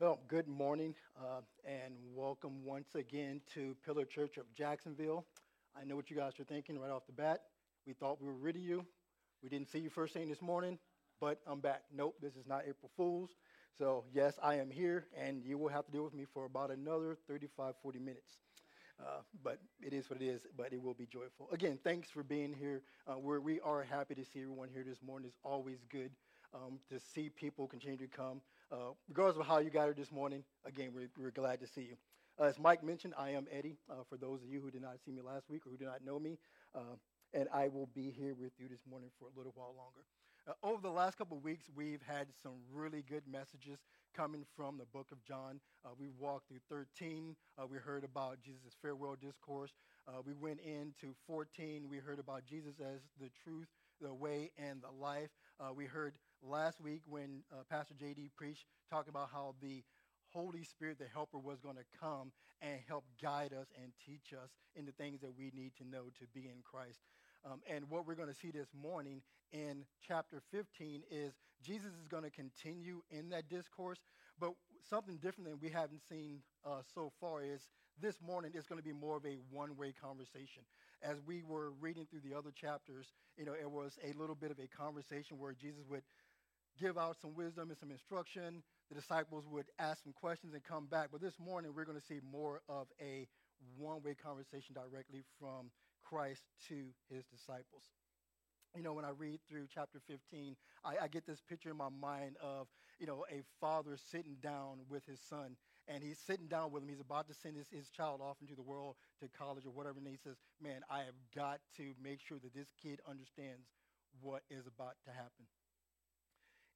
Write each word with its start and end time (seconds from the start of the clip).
Well, 0.00 0.18
good 0.26 0.48
morning 0.48 0.96
uh, 1.16 1.42
and 1.64 1.94
welcome 2.16 2.64
once 2.64 2.96
again 2.96 3.40
to 3.54 3.76
Pillar 3.86 4.04
Church 4.04 4.38
of 4.38 4.52
Jacksonville. 4.52 5.24
I 5.80 5.84
know 5.84 5.94
what 5.94 6.10
you 6.10 6.16
guys 6.16 6.32
are 6.40 6.44
thinking 6.44 6.80
right 6.80 6.90
off 6.90 7.06
the 7.06 7.12
bat. 7.12 7.42
We 7.86 7.92
thought 7.92 8.20
we 8.20 8.26
were 8.26 8.34
rid 8.34 8.56
of 8.56 8.62
you. 8.62 8.84
We 9.40 9.48
didn't 9.48 9.68
see 9.68 9.78
you 9.78 9.90
first 9.90 10.12
thing 10.12 10.28
this 10.28 10.42
morning, 10.42 10.80
but 11.20 11.38
I'm 11.46 11.60
back. 11.60 11.82
Nope, 11.94 12.16
this 12.20 12.34
is 12.34 12.44
not 12.44 12.62
April 12.62 12.90
Fool's. 12.96 13.30
So, 13.78 14.04
yes, 14.12 14.36
I 14.42 14.56
am 14.56 14.68
here, 14.68 15.06
and 15.16 15.44
you 15.44 15.58
will 15.58 15.68
have 15.68 15.86
to 15.86 15.92
deal 15.92 16.02
with 16.02 16.14
me 16.14 16.26
for 16.34 16.44
about 16.44 16.72
another 16.72 17.16
35, 17.28 17.74
40 17.80 17.98
minutes. 18.00 18.38
Uh, 19.00 19.20
but 19.44 19.60
it 19.80 19.92
is 19.92 20.10
what 20.10 20.20
it 20.20 20.24
is, 20.24 20.44
but 20.56 20.72
it 20.72 20.82
will 20.82 20.94
be 20.94 21.06
joyful. 21.06 21.48
Again, 21.52 21.78
thanks 21.84 22.10
for 22.10 22.24
being 22.24 22.52
here. 22.52 22.82
Uh, 23.06 23.20
we're, 23.20 23.38
we 23.38 23.60
are 23.60 23.84
happy 23.84 24.16
to 24.16 24.24
see 24.24 24.40
everyone 24.40 24.70
here 24.72 24.84
this 24.84 25.02
morning. 25.06 25.28
It's 25.28 25.38
always 25.44 25.78
good 25.88 26.10
um, 26.52 26.80
to 26.90 26.98
see 26.98 27.28
people 27.28 27.68
continue 27.68 27.98
to 27.98 28.08
come. 28.08 28.40
Uh, 28.74 28.90
regardless 29.08 29.38
of 29.38 29.46
how 29.46 29.58
you 29.58 29.70
got 29.70 29.84
here 29.84 29.94
this 29.96 30.10
morning, 30.10 30.42
again, 30.66 30.90
we're, 30.92 31.08
we're 31.16 31.30
glad 31.30 31.60
to 31.60 31.66
see 31.66 31.82
you. 31.82 31.94
Uh, 32.40 32.48
as 32.48 32.58
Mike 32.58 32.82
mentioned, 32.82 33.14
I 33.16 33.30
am 33.30 33.46
Eddie, 33.52 33.76
uh, 33.88 34.02
for 34.08 34.16
those 34.16 34.42
of 34.42 34.48
you 34.48 34.60
who 34.60 34.68
did 34.68 34.82
not 34.82 34.96
see 35.06 35.12
me 35.12 35.22
last 35.22 35.48
week 35.48 35.64
or 35.64 35.70
who 35.70 35.76
do 35.76 35.84
not 35.84 36.04
know 36.04 36.18
me, 36.18 36.38
uh, 36.74 36.96
and 37.32 37.46
I 37.54 37.68
will 37.68 37.88
be 37.94 38.10
here 38.10 38.34
with 38.34 38.50
you 38.58 38.68
this 38.68 38.80
morning 38.90 39.10
for 39.16 39.26
a 39.26 39.38
little 39.38 39.52
while 39.54 39.76
longer. 39.76 40.02
Uh, 40.48 40.66
over 40.66 40.82
the 40.82 40.90
last 40.90 41.16
couple 41.16 41.36
of 41.36 41.44
weeks, 41.44 41.66
we've 41.76 42.02
had 42.02 42.26
some 42.42 42.54
really 42.72 43.04
good 43.08 43.22
messages 43.30 43.78
coming 44.12 44.44
from 44.56 44.76
the 44.76 44.86
book 44.86 45.06
of 45.12 45.22
John. 45.22 45.60
Uh, 45.84 45.90
we 45.96 46.08
walked 46.18 46.48
through 46.48 46.58
13. 46.68 47.36
Uh, 47.56 47.66
we 47.70 47.78
heard 47.78 48.02
about 48.02 48.40
Jesus' 48.42 48.74
farewell 48.82 49.14
discourse. 49.20 49.70
We 50.26 50.34
went 50.34 50.58
into 50.60 51.14
14. 51.28 51.86
We 51.88 51.98
heard 51.98 52.18
about 52.18 52.44
Jesus 52.44 52.74
as 52.80 53.02
the 53.20 53.30
truth, 53.44 53.68
the 54.00 54.12
way, 54.12 54.50
and 54.58 54.82
the 54.82 54.90
life. 54.90 55.30
We 55.74 55.86
heard 55.86 56.14
last 56.44 56.80
week 56.80 57.02
when 57.06 57.42
uh, 57.52 57.62
Pastor 57.70 57.94
J.D. 57.98 58.30
preached, 58.36 58.66
talking 58.90 59.10
about 59.10 59.30
how 59.32 59.54
the 59.62 59.82
Holy 60.32 60.64
Spirit, 60.64 60.98
the 60.98 61.06
helper, 61.06 61.38
was 61.38 61.60
going 61.60 61.76
to 61.76 61.84
come 61.98 62.32
and 62.60 62.80
help 62.86 63.04
guide 63.22 63.52
us 63.52 63.68
and 63.80 63.92
teach 64.04 64.32
us 64.32 64.50
in 64.74 64.84
the 64.84 64.92
things 64.92 65.20
that 65.20 65.36
we 65.36 65.50
need 65.54 65.72
to 65.76 65.84
know 65.84 66.04
to 66.18 66.26
be 66.34 66.46
in 66.46 66.62
Christ. 66.62 67.00
Um, 67.44 67.60
and 67.68 67.88
what 67.90 68.06
we're 68.06 68.14
going 68.14 68.28
to 68.28 68.34
see 68.34 68.50
this 68.50 68.68
morning 68.74 69.22
in 69.52 69.84
chapter 70.06 70.42
15 70.50 71.02
is 71.10 71.34
Jesus 71.62 71.92
is 72.00 72.08
going 72.08 72.24
to 72.24 72.30
continue 72.30 73.02
in 73.10 73.28
that 73.30 73.48
discourse, 73.48 73.98
but 74.38 74.52
something 74.88 75.18
different 75.18 75.48
than 75.48 75.58
we 75.60 75.68
haven't 75.68 76.00
seen 76.08 76.40
uh, 76.64 76.80
so 76.94 77.12
far 77.20 77.42
is 77.42 77.68
this 78.00 78.20
morning 78.20 78.52
it's 78.54 78.66
going 78.66 78.80
to 78.80 78.84
be 78.84 78.92
more 78.92 79.16
of 79.16 79.24
a 79.24 79.38
one-way 79.50 79.92
conversation. 79.92 80.62
As 81.02 81.18
we 81.26 81.42
were 81.42 81.70
reading 81.80 82.06
through 82.10 82.20
the 82.28 82.36
other 82.36 82.50
chapters, 82.50 83.12
you 83.36 83.44
know, 83.44 83.52
it 83.52 83.70
was 83.70 83.98
a 84.02 84.18
little 84.18 84.34
bit 84.34 84.50
of 84.50 84.58
a 84.58 84.66
conversation 84.66 85.38
where 85.38 85.52
Jesus 85.52 85.84
would 85.88 86.02
give 86.80 86.98
out 86.98 87.16
some 87.20 87.34
wisdom 87.34 87.70
and 87.70 87.78
some 87.78 87.90
instruction. 87.90 88.62
The 88.88 88.94
disciples 88.94 89.44
would 89.50 89.66
ask 89.78 90.02
some 90.02 90.12
questions 90.12 90.54
and 90.54 90.62
come 90.62 90.86
back. 90.86 91.08
But 91.12 91.20
this 91.20 91.38
morning, 91.38 91.72
we're 91.74 91.84
going 91.84 91.98
to 91.98 92.06
see 92.06 92.20
more 92.30 92.60
of 92.68 92.86
a 93.00 93.26
one 93.78 94.02
way 94.02 94.14
conversation 94.14 94.74
directly 94.74 95.22
from 95.38 95.70
Christ 96.04 96.42
to 96.68 96.86
his 97.08 97.24
disciples. 97.26 97.84
You 98.76 98.82
know, 98.82 98.92
when 98.92 99.04
I 99.04 99.10
read 99.16 99.38
through 99.48 99.66
chapter 99.72 100.00
15, 100.08 100.56
I, 100.84 101.04
I, 101.04 101.08
get 101.08 101.26
this 101.26 101.40
picture 101.48 101.70
in 101.70 101.76
my 101.76 101.88
mind 101.88 102.36
of, 102.42 102.66
you 102.98 103.06
know, 103.06 103.24
a 103.30 103.42
father 103.60 103.96
sitting 104.10 104.36
down 104.42 104.80
with 104.90 105.06
his 105.06 105.20
son, 105.20 105.56
and 105.86 106.02
he's 106.02 106.18
sitting 106.18 106.48
down 106.48 106.72
with 106.72 106.82
him. 106.82 106.88
He's 106.88 107.00
about 107.00 107.28
to 107.28 107.34
send 107.34 107.56
his, 107.56 107.68
his 107.70 107.88
child 107.88 108.20
off 108.20 108.38
into 108.40 108.56
the 108.56 108.62
world 108.62 108.96
to 109.20 109.28
college 109.28 109.64
or 109.64 109.70
whatever, 109.70 109.98
and 109.98 110.08
he 110.08 110.18
says, 110.24 110.36
Man, 110.60 110.80
I 110.90 110.98
have 110.98 111.14
got 111.36 111.60
to 111.76 111.94
make 112.02 112.18
sure 112.20 112.38
that 112.42 112.52
this 112.52 112.66
kid 112.82 113.00
understands 113.08 113.68
what 114.20 114.42
is 114.50 114.66
about 114.66 114.96
to 115.04 115.12
happen. 115.12 115.46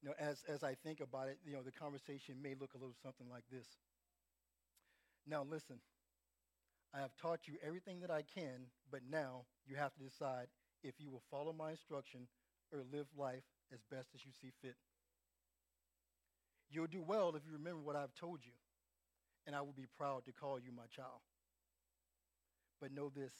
You 0.01 0.09
know, 0.09 0.15
as, 0.19 0.43
as 0.47 0.63
I 0.63 0.75
think 0.75 1.01
about 1.01 1.27
it, 1.27 1.37
you 1.45 1.53
know, 1.53 1.61
the 1.61 1.71
conversation 1.71 2.35
may 2.41 2.55
look 2.59 2.73
a 2.73 2.77
little 2.77 2.95
something 3.03 3.27
like 3.29 3.43
this. 3.51 3.67
Now, 5.27 5.43
listen, 5.43 5.79
I 6.93 6.99
have 6.99 7.11
taught 7.21 7.47
you 7.47 7.55
everything 7.65 7.99
that 8.01 8.11
I 8.11 8.23
can, 8.23 8.71
but 8.91 9.01
now 9.09 9.45
you 9.67 9.75
have 9.75 9.93
to 9.95 9.99
decide 9.99 10.47
if 10.83 10.95
you 10.99 11.11
will 11.11 11.23
follow 11.29 11.53
my 11.53 11.71
instruction 11.71 12.27
or 12.71 12.79
live 12.91 13.07
life 13.17 13.43
as 13.73 13.79
best 13.91 14.09
as 14.15 14.25
you 14.25 14.31
see 14.41 14.51
fit. 14.61 14.75
You'll 16.71 16.87
do 16.87 17.01
well 17.01 17.35
if 17.35 17.43
you 17.45 17.53
remember 17.53 17.81
what 17.81 17.95
I've 17.95 18.13
told 18.15 18.39
you, 18.45 18.53
and 19.45 19.55
I 19.55 19.61
will 19.61 19.73
be 19.75 19.87
proud 19.97 20.25
to 20.25 20.31
call 20.31 20.59
you 20.59 20.71
my 20.71 20.85
child. 20.95 21.21
But 22.79 22.93
know 22.93 23.09
this 23.09 23.33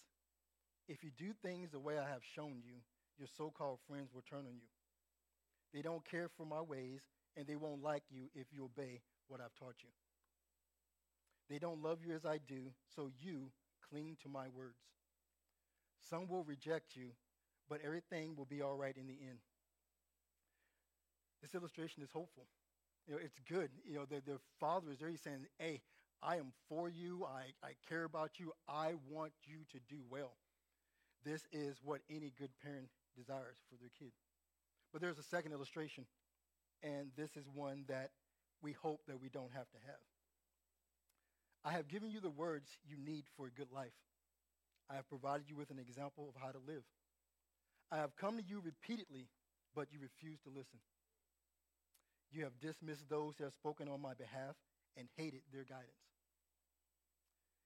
if 0.87 1.03
you 1.03 1.11
do 1.15 1.33
things 1.41 1.69
the 1.71 1.79
way 1.79 1.97
I 1.97 2.09
have 2.09 2.23
shown 2.35 2.61
you, 2.65 2.81
your 3.17 3.27
so 3.37 3.51
called 3.55 3.79
friends 3.87 4.09
will 4.13 4.23
turn 4.23 4.39
on 4.39 4.57
you. 4.57 4.69
They 5.73 5.81
don't 5.81 6.03
care 6.03 6.29
for 6.35 6.45
my 6.45 6.61
ways, 6.61 7.01
and 7.37 7.45
they 7.45 7.55
won't 7.55 7.83
like 7.83 8.03
you 8.09 8.29
if 8.33 8.47
you 8.51 8.65
obey 8.65 9.01
what 9.27 9.39
I've 9.39 9.55
taught 9.55 9.75
you. 9.83 9.89
They 11.49 11.59
don't 11.59 11.81
love 11.81 11.99
you 12.05 12.13
as 12.13 12.25
I 12.25 12.39
do, 12.47 12.71
so 12.95 13.09
you 13.19 13.51
cling 13.89 14.17
to 14.23 14.29
my 14.29 14.47
words. 14.55 14.77
Some 16.09 16.27
will 16.27 16.43
reject 16.43 16.95
you, 16.95 17.09
but 17.69 17.81
everything 17.83 18.35
will 18.35 18.45
be 18.45 18.61
all 18.61 18.75
right 18.75 18.95
in 18.95 19.07
the 19.07 19.17
end. 19.21 19.39
This 21.41 21.55
illustration 21.55 22.03
is 22.03 22.09
hopeful. 22.11 22.45
You 23.07 23.15
know, 23.15 23.19
it's 23.23 23.39
good. 23.47 23.69
You 23.85 23.95
know, 23.95 24.05
the, 24.05 24.21
the 24.25 24.39
father 24.59 24.91
is 24.91 24.99
there. 24.99 25.09
He's 25.09 25.21
saying, 25.21 25.47
hey, 25.57 25.81
I 26.21 26.35
am 26.35 26.51
for 26.67 26.89
you. 26.89 27.25
I, 27.25 27.53
I 27.65 27.71
care 27.87 28.03
about 28.03 28.39
you. 28.39 28.51
I 28.67 28.93
want 29.09 29.31
you 29.45 29.59
to 29.71 29.79
do 29.87 30.01
well. 30.09 30.33
This 31.23 31.47
is 31.51 31.77
what 31.83 32.01
any 32.09 32.31
good 32.37 32.51
parent 32.61 32.89
desires 33.15 33.57
for 33.69 33.77
their 33.77 33.89
kid. 33.97 34.11
But 34.91 35.01
there's 35.01 35.19
a 35.19 35.23
second 35.23 35.51
illustration, 35.51 36.05
and 36.81 37.11
this 37.15 37.29
is 37.35 37.45
one 37.53 37.85
that 37.87 38.09
we 38.61 38.73
hope 38.73 39.01
that 39.07 39.21
we 39.21 39.29
don't 39.29 39.53
have 39.53 39.69
to 39.69 39.77
have. 39.85 40.03
I 41.63 41.71
have 41.71 41.87
given 41.87 42.11
you 42.11 42.19
the 42.19 42.29
words 42.29 42.69
you 42.87 42.97
need 42.97 43.25
for 43.37 43.47
a 43.47 43.51
good 43.51 43.71
life. 43.71 43.95
I 44.89 44.95
have 44.95 45.07
provided 45.07 45.49
you 45.49 45.55
with 45.55 45.69
an 45.69 45.79
example 45.79 46.27
of 46.27 46.41
how 46.41 46.51
to 46.51 46.59
live. 46.65 46.83
I 47.91 47.97
have 47.97 48.15
come 48.15 48.37
to 48.37 48.43
you 48.43 48.61
repeatedly, 48.63 49.27
but 49.75 49.87
you 49.91 49.99
refuse 50.01 50.39
to 50.41 50.49
listen. 50.49 50.79
You 52.31 52.43
have 52.43 52.59
dismissed 52.59 53.09
those 53.09 53.35
who 53.37 53.43
have 53.43 53.53
spoken 53.53 53.87
on 53.87 54.01
my 54.01 54.13
behalf 54.13 54.55
and 54.97 55.07
hated 55.17 55.41
their 55.51 55.63
guidance. 55.63 56.05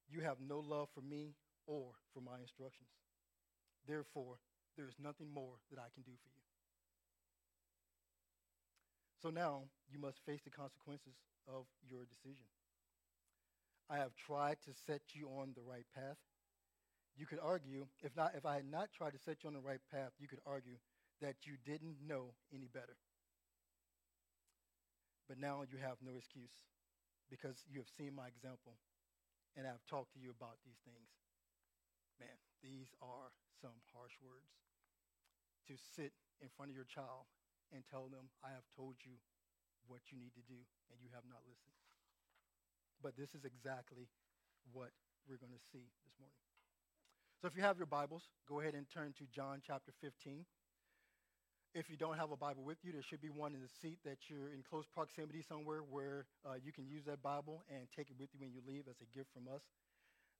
You 0.09 0.21
have 0.21 0.37
no 0.39 0.59
love 0.59 0.89
for 0.93 1.01
me 1.01 1.35
or 1.67 1.91
for 2.13 2.21
my 2.21 2.39
instructions. 2.39 2.89
Therefore, 3.87 4.39
there 4.77 4.87
is 4.87 4.95
nothing 5.01 5.31
more 5.31 5.59
that 5.71 5.79
I 5.79 5.91
can 5.93 6.03
do 6.03 6.11
for 6.11 6.29
you. 6.31 6.52
So 9.23 9.31
now 9.31 9.71
you 9.87 10.03
must 10.03 10.19
face 10.27 10.43
the 10.43 10.51
consequences 10.51 11.15
of 11.47 11.63
your 11.79 12.03
decision. 12.03 12.43
I 13.87 13.95
have 14.03 14.11
tried 14.19 14.59
to 14.67 14.75
set 14.75 15.15
you 15.15 15.31
on 15.39 15.55
the 15.55 15.63
right 15.63 15.87
path. 15.95 16.19
You 17.15 17.23
could 17.23 17.39
argue, 17.39 17.87
if 18.03 18.11
not, 18.19 18.35
if 18.35 18.43
I 18.43 18.59
had 18.59 18.67
not 18.67 18.91
tried 18.91 19.15
to 19.15 19.23
set 19.23 19.39
you 19.39 19.47
on 19.47 19.55
the 19.55 19.63
right 19.63 19.79
path, 19.87 20.11
you 20.19 20.27
could 20.27 20.43
argue 20.43 20.75
that 21.23 21.47
you 21.47 21.55
didn't 21.63 22.03
know 22.03 22.35
any 22.51 22.67
better. 22.67 22.99
But 25.31 25.39
now 25.39 25.63
you 25.71 25.79
have 25.79 26.03
no 26.03 26.19
excuse 26.19 26.67
because 27.31 27.63
you 27.71 27.79
have 27.79 27.87
seen 27.95 28.11
my 28.11 28.27
example 28.27 28.75
and 29.55 29.63
I've 29.63 29.87
talked 29.87 30.11
to 30.13 30.19
you 30.19 30.35
about 30.35 30.59
these 30.67 30.83
things. 30.83 31.15
Man, 32.19 32.35
these 32.59 32.91
are 32.99 33.31
some 33.63 33.79
harsh 33.95 34.19
words. 34.19 34.51
To 35.71 35.79
sit 35.95 36.11
in 36.43 36.51
front 36.51 36.71
of 36.71 36.75
your 36.75 36.89
child 36.91 37.31
and 37.73 37.81
tell 37.89 38.07
them, 38.07 38.29
I 38.45 38.53
have 38.53 38.63
told 38.77 39.01
you 39.01 39.17
what 39.89 40.13
you 40.13 40.21
need 40.21 40.37
to 40.37 40.45
do 40.45 40.61
and 40.93 41.01
you 41.01 41.09
have 41.11 41.25
not 41.27 41.41
listened. 41.43 41.75
But 43.01 43.17
this 43.17 43.35
is 43.35 43.43
exactly 43.43 44.07
what 44.71 44.93
we're 45.27 45.41
going 45.41 45.51
to 45.51 45.65
see 45.73 45.91
this 46.05 46.15
morning. 46.21 46.39
So 47.41 47.51
if 47.51 47.57
you 47.57 47.63
have 47.65 47.75
your 47.75 47.89
Bibles, 47.89 48.29
go 48.47 48.61
ahead 48.61 48.77
and 48.77 48.87
turn 48.87 49.11
to 49.19 49.25
John 49.27 49.59
chapter 49.59 49.91
15. 49.99 50.45
If 51.75 51.89
you 51.89 51.97
don't 51.97 52.15
have 52.15 52.31
a 52.31 52.37
Bible 52.37 52.63
with 52.63 52.77
you, 52.85 52.93
there 52.93 53.01
should 53.01 53.19
be 53.19 53.33
one 53.33 53.57
in 53.57 53.59
the 53.59 53.73
seat 53.81 53.97
that 54.05 54.29
you're 54.29 54.53
in 54.53 54.61
close 54.61 54.85
proximity 54.85 55.41
somewhere 55.41 55.81
where 55.81 56.29
uh, 56.45 56.53
you 56.63 56.71
can 56.71 56.85
use 56.85 57.03
that 57.05 57.21
Bible 57.21 57.65
and 57.67 57.89
take 57.91 58.13
it 58.13 58.15
with 58.15 58.29
you 58.31 58.39
when 58.39 58.53
you 58.53 58.61
leave 58.61 58.85
as 58.87 59.01
a 59.01 59.09
gift 59.09 59.33
from 59.33 59.49
us. 59.49 59.65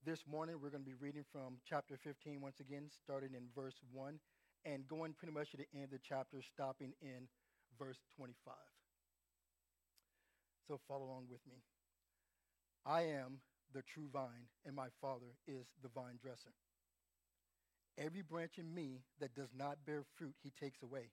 This 0.06 0.24
morning, 0.30 0.56
we're 0.62 0.70
going 0.70 0.84
to 0.84 0.90
be 0.90 1.00
reading 1.00 1.26
from 1.32 1.58
chapter 1.68 1.98
15 1.98 2.40
once 2.40 2.60
again, 2.60 2.88
starting 3.04 3.34
in 3.34 3.50
verse 3.56 3.76
1 3.92 4.20
and 4.66 4.88
going 4.88 5.14
pretty 5.14 5.34
much 5.34 5.52
to 5.52 5.58
the 5.58 5.68
end 5.74 5.86
of 5.86 5.92
the 5.92 6.00
chapter, 6.08 6.42
stopping 6.42 6.94
in 7.02 7.28
verse 7.78 8.00
25. 8.16 8.54
So 10.68 10.80
follow 10.88 11.06
along 11.06 11.28
with 11.30 11.42
me. 11.48 11.64
I 12.86 13.02
am 13.02 13.40
the 13.74 13.82
true 13.82 14.08
vine, 14.12 14.48
and 14.66 14.76
my 14.76 14.88
Father 15.02 15.36
is 15.48 15.66
the 15.82 15.90
vine 15.90 16.18
dresser. 16.22 16.54
Every 17.98 18.22
branch 18.22 18.58
in 18.58 18.74
me 18.74 19.02
that 19.20 19.36
does 19.36 19.50
not 19.56 19.86
bear 19.86 20.04
fruit, 20.18 20.36
he 20.42 20.52
takes 20.60 20.82
away. 20.82 21.12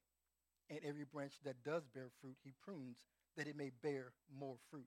And 0.71 0.79
every 0.85 1.05
branch 1.05 1.35
that 1.45 1.63
does 1.65 1.83
bear 1.95 2.11
fruit, 2.21 2.37
he 2.43 2.53
prunes, 2.65 2.99
that 3.37 3.49
it 3.49 3.57
may 3.57 3.71
bear 3.83 4.13
more 4.39 4.57
fruit. 4.71 4.87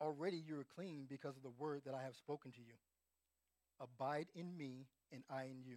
Already 0.00 0.36
you 0.36 0.58
are 0.58 0.66
clean 0.74 1.06
because 1.08 1.36
of 1.36 1.42
the 1.42 1.56
word 1.58 1.82
that 1.84 1.94
I 1.94 2.02
have 2.02 2.16
spoken 2.16 2.52
to 2.52 2.60
you. 2.60 2.74
Abide 3.80 4.26
in 4.34 4.56
me, 4.56 4.86
and 5.12 5.22
I 5.30 5.44
in 5.44 5.62
you. 5.64 5.76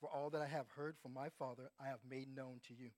for 0.00 0.08
all 0.10 0.30
that 0.30 0.42
I 0.42 0.46
have 0.46 0.68
heard 0.74 0.96
from 1.02 1.14
my 1.14 1.28
Father 1.38 1.70
I 1.80 1.88
have 1.88 2.00
made 2.08 2.34
known 2.34 2.60
to 2.68 2.74
you. 2.74 2.90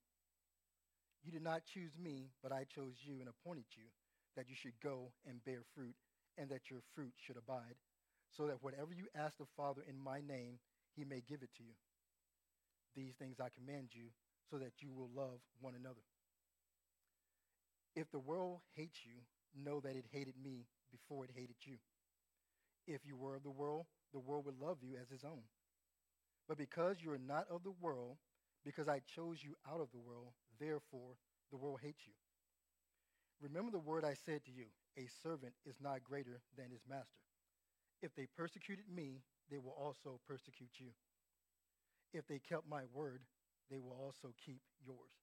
You 1.22 1.32
did 1.32 1.42
not 1.42 1.64
choose 1.66 1.98
me, 1.98 2.30
but 2.42 2.52
I 2.52 2.64
chose 2.64 2.94
you 3.04 3.20
and 3.20 3.28
appointed 3.28 3.66
you, 3.76 3.84
that 4.36 4.48
you 4.48 4.54
should 4.56 4.78
go 4.82 5.12
and 5.26 5.44
bear 5.44 5.62
fruit, 5.74 5.94
and 6.38 6.48
that 6.50 6.70
your 6.70 6.80
fruit 6.94 7.12
should 7.16 7.36
abide, 7.36 7.76
so 8.30 8.46
that 8.46 8.62
whatever 8.62 8.92
you 8.92 9.06
ask 9.14 9.36
the 9.38 9.46
Father 9.56 9.82
in 9.88 9.98
my 9.98 10.20
name, 10.20 10.58
he 10.96 11.04
may 11.04 11.20
give 11.28 11.42
it 11.42 11.50
to 11.56 11.62
you. 11.62 11.74
These 12.94 13.14
things 13.14 13.40
I 13.40 13.48
command 13.50 13.88
you, 13.92 14.08
so 14.50 14.58
that 14.58 14.80
you 14.80 14.92
will 14.92 15.10
love 15.14 15.40
one 15.60 15.74
another. 15.74 16.02
If 17.94 18.10
the 18.10 18.18
world 18.18 18.60
hates 18.74 19.04
you, 19.04 19.22
know 19.54 19.80
that 19.80 19.96
it 19.96 20.06
hated 20.10 20.34
me 20.42 20.66
before 20.90 21.24
it 21.24 21.30
hated 21.34 21.56
you. 21.64 21.78
If 22.86 23.04
you 23.04 23.16
were 23.16 23.36
of 23.36 23.42
the 23.42 23.50
world, 23.50 23.86
the 24.12 24.18
world 24.20 24.44
would 24.46 24.58
love 24.60 24.78
you 24.82 24.96
as 25.00 25.10
its 25.10 25.24
own. 25.24 25.42
But 26.48 26.58
because 26.58 26.96
you 27.00 27.10
are 27.12 27.18
not 27.18 27.46
of 27.50 27.62
the 27.62 27.74
world, 27.80 28.16
because 28.64 28.88
I 28.88 29.00
chose 29.14 29.38
you 29.42 29.54
out 29.70 29.80
of 29.80 29.90
the 29.92 29.98
world, 29.98 30.32
therefore 30.58 31.16
the 31.50 31.56
world 31.56 31.80
hates 31.82 32.02
you. 32.06 32.12
Remember 33.40 33.70
the 33.72 33.78
word 33.78 34.04
I 34.04 34.14
said 34.14 34.44
to 34.44 34.52
you 34.52 34.66
a 34.96 35.08
servant 35.22 35.54
is 35.66 35.76
not 35.82 36.04
greater 36.04 36.40
than 36.56 36.70
his 36.70 36.82
master. 36.88 37.22
If 38.02 38.14
they 38.14 38.26
persecuted 38.36 38.84
me, 38.92 39.22
they 39.50 39.58
will 39.58 39.76
also 39.78 40.20
persecute 40.26 40.78
you. 40.78 40.90
If 42.12 42.26
they 42.26 42.38
kept 42.38 42.68
my 42.68 42.82
word, 42.92 43.22
they 43.70 43.78
will 43.78 43.96
also 43.98 44.34
keep 44.44 44.60
yours. 44.84 45.16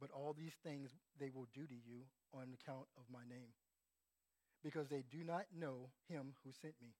But 0.00 0.10
all 0.10 0.32
these 0.32 0.54
things 0.64 0.90
they 1.20 1.30
will 1.30 1.46
do 1.54 1.66
to 1.66 1.74
you 1.74 2.08
on 2.32 2.54
account 2.54 2.86
of 2.96 3.04
my 3.12 3.22
name, 3.28 3.52
because 4.62 4.88
they 4.88 5.04
do 5.10 5.22
not 5.24 5.44
know 5.56 5.90
him 6.08 6.34
who 6.42 6.50
sent 6.60 6.74
me. 6.82 6.94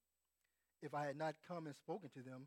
If 0.83 0.95
I 0.95 1.07
had 1.07 1.17
not 1.17 1.35
come 1.49 1.67
and 1.67 1.75
spoken 1.75 2.11
to 2.11 2.23
them, 2.23 2.47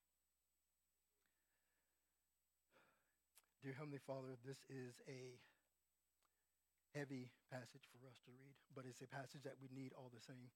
Dear 3.61 3.77
Heavenly 3.77 4.01
Father, 4.01 4.33
this 4.41 4.57
is 4.73 4.97
a 5.05 5.37
heavy 6.97 7.29
passage 7.53 7.85
for 7.93 8.01
us 8.09 8.17
to 8.25 8.33
read, 8.33 8.57
but 8.73 8.89
it's 8.89 9.05
a 9.05 9.11
passage 9.13 9.45
that 9.45 9.61
we 9.61 9.69
need 9.69 9.93
all 9.93 10.09
the 10.09 10.25
same. 10.25 10.49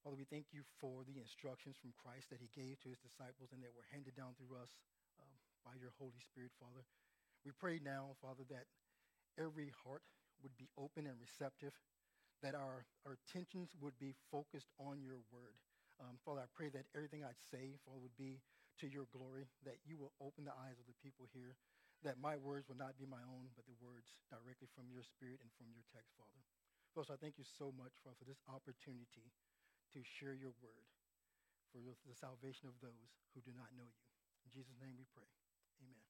Father, 0.00 0.16
we 0.16 0.24
thank 0.24 0.48
you 0.56 0.64
for 0.80 1.04
the 1.04 1.20
instructions 1.20 1.76
from 1.76 1.92
Christ 1.92 2.32
that 2.32 2.40
he 2.40 2.48
gave 2.56 2.80
to 2.80 2.88
his 2.88 3.04
disciples 3.04 3.52
and 3.52 3.60
that 3.60 3.76
were 3.76 3.84
handed 3.92 4.16
down 4.16 4.32
through 4.40 4.56
us 4.56 4.72
um, 5.20 5.36
by 5.60 5.76
your 5.76 5.92
Holy 6.00 6.24
Spirit, 6.24 6.56
Father. 6.56 6.88
We 7.44 7.52
pray 7.52 7.84
now, 7.84 8.16
Father, 8.24 8.48
that 8.48 8.64
every 9.36 9.76
heart 9.84 10.00
would 10.40 10.56
be 10.56 10.72
open 10.80 11.04
and 11.04 11.20
receptive, 11.20 11.76
that 12.40 12.56
our, 12.56 12.88
our 13.04 13.20
attentions 13.20 13.76
would 13.76 14.00
be 14.00 14.16
focused 14.32 14.72
on 14.80 15.04
your 15.04 15.20
word. 15.28 15.60
Um, 16.00 16.16
Father, 16.24 16.48
I 16.48 16.50
pray 16.56 16.72
that 16.72 16.88
everything 16.96 17.28
I'd 17.28 17.44
say, 17.52 17.76
Father, 17.84 18.00
would 18.00 18.16
be 18.16 18.40
to 18.80 18.88
your 18.88 19.06
glory, 19.12 19.48
that 19.68 19.80
you 19.84 20.00
will 20.00 20.12
open 20.20 20.48
the 20.48 20.56
eyes 20.56 20.80
of 20.80 20.88
the 20.88 20.96
people 21.04 21.28
here, 21.30 21.56
that 22.02 22.16
my 22.16 22.40
words 22.40 22.68
will 22.68 22.80
not 22.80 22.96
be 22.96 23.04
my 23.04 23.20
own, 23.28 23.52
but 23.52 23.68
the 23.68 23.76
words 23.80 24.16
directly 24.32 24.68
from 24.72 24.88
your 24.88 25.04
spirit 25.04 25.40
and 25.44 25.52
from 25.60 25.68
your 25.72 25.84
text, 25.92 26.16
Father. 26.16 26.42
Father, 26.96 27.12
so 27.12 27.14
I 27.14 27.20
thank 27.20 27.36
you 27.36 27.44
so 27.44 27.70
much, 27.76 27.92
Father, 28.00 28.16
for 28.16 28.26
this 28.26 28.40
opportunity 28.48 29.30
to 29.92 30.00
share 30.02 30.32
your 30.34 30.56
word 30.64 30.88
for 31.70 31.78
the 31.78 32.16
salvation 32.18 32.66
of 32.66 32.74
those 32.82 33.10
who 33.36 33.44
do 33.44 33.54
not 33.54 33.70
know 33.76 33.86
you. 33.86 34.06
In 34.42 34.50
Jesus' 34.50 34.74
name 34.80 34.96
we 34.98 35.06
pray. 35.14 35.28
Amen. 35.84 36.08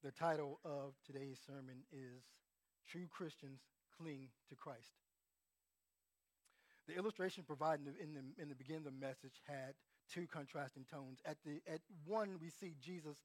The 0.00 0.14
title 0.14 0.62
of 0.64 0.94
today's 1.04 1.42
sermon 1.42 1.84
is 1.92 2.22
True 2.86 3.10
Christians 3.10 3.60
Cling 3.98 4.30
to 4.48 4.54
Christ. 4.54 4.94
The 6.86 6.96
illustration 6.96 7.44
provided 7.44 7.92
in 8.00 8.14
the, 8.14 8.24
in 8.40 8.48
the 8.48 8.54
beginning 8.54 8.86
of 8.86 8.94
the 8.94 9.00
message 9.04 9.42
had 9.44 9.76
two 10.12 10.26
contrasting 10.26 10.84
tones. 10.90 11.18
At, 11.24 11.36
the, 11.44 11.60
at 11.72 11.80
one, 12.06 12.38
we 12.40 12.50
see 12.50 12.74
Jesus 12.80 13.16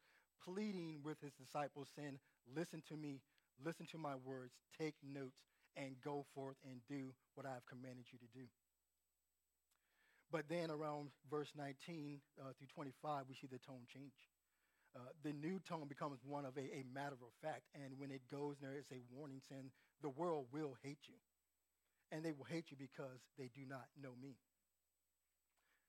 pleading 0.43 0.99
with 1.03 1.19
his 1.21 1.33
disciples, 1.33 1.87
saying, 1.95 2.19
Listen 2.55 2.83
to 2.89 2.97
me, 2.97 3.21
listen 3.63 3.85
to 3.91 3.97
my 3.97 4.15
words, 4.15 4.53
take 4.77 4.95
notes, 5.01 5.39
and 5.77 5.95
go 6.03 6.25
forth 6.35 6.57
and 6.63 6.81
do 6.87 7.13
what 7.35 7.45
I 7.45 7.53
have 7.53 7.65
commanded 7.65 8.05
you 8.11 8.19
to 8.19 8.29
do. 8.37 8.45
But 10.31 10.49
then 10.49 10.71
around 10.71 11.09
verse 11.29 11.51
19 11.55 12.19
uh, 12.41 12.53
through 12.57 12.67
25, 12.73 13.25
we 13.29 13.35
see 13.35 13.47
the 13.47 13.59
tone 13.59 13.85
change. 13.93 14.17
Uh, 14.95 14.99
the 15.23 15.33
new 15.33 15.59
tone 15.59 15.87
becomes 15.87 16.19
one 16.25 16.45
of 16.45 16.57
a, 16.57 16.61
a 16.61 16.83
matter 16.93 17.17
of 17.21 17.33
fact. 17.41 17.61
And 17.73 17.97
when 17.97 18.11
it 18.11 18.21
goes 18.29 18.57
there, 18.61 18.73
it's 18.73 18.91
a 18.91 19.01
warning 19.13 19.41
saying, 19.49 19.71
the 20.01 20.09
world 20.09 20.45
will 20.51 20.75
hate 20.83 21.05
you. 21.07 21.15
And 22.11 22.25
they 22.25 22.31
will 22.31 22.45
hate 22.45 22.69
you 22.69 22.77
because 22.77 23.21
they 23.37 23.49
do 23.53 23.61
not 23.67 23.85
know 24.01 24.13
me. 24.21 24.35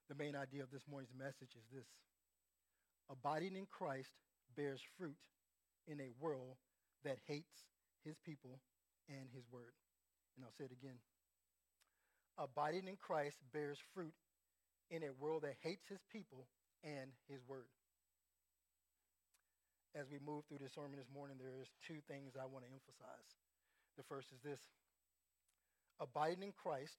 The 0.09 0.15
main 0.15 0.37
idea 0.37 0.63
of 0.63 0.71
this 0.71 0.85
morning's 0.89 1.15
message 1.17 1.57
is 1.57 1.67
this. 1.73 1.89
Abiding 3.11 3.57
in 3.57 3.67
Christ 3.67 4.13
bears 4.57 4.81
fruit 4.99 5.17
in 5.87 6.01
a 6.01 6.13
world 6.21 6.57
that 7.05 7.19
hates 7.27 7.65
his 8.05 8.17
people 8.25 8.61
and 9.09 9.29
his 9.35 9.45
word. 9.51 9.73
And 10.37 10.45
I'll 10.45 10.57
say 10.57 10.65
it 10.65 10.73
again. 10.73 10.99
Abiding 12.39 12.89
in 12.89 12.97
Christ 12.97 13.37
bears 13.53 13.79
fruit 13.95 14.15
in 14.91 15.03
a 15.03 15.13
world 15.19 15.43
that 15.43 15.57
hates 15.63 15.87
his 15.89 16.01
people 16.13 16.47
and 16.83 17.13
his 17.29 17.41
word 17.47 17.69
as 19.95 20.11
we 20.11 20.19
move 20.19 20.43
through 20.47 20.59
this 20.59 20.75
sermon 20.75 20.99
this 20.99 21.11
morning, 21.15 21.39
there's 21.39 21.71
two 21.87 22.03
things 22.11 22.35
I 22.35 22.51
want 22.51 22.67
to 22.67 22.71
emphasize. 22.75 23.31
The 23.95 24.03
first 24.11 24.35
is 24.35 24.43
this 24.43 24.59
abiding 26.03 26.43
in 26.43 26.51
Christ 26.51 26.99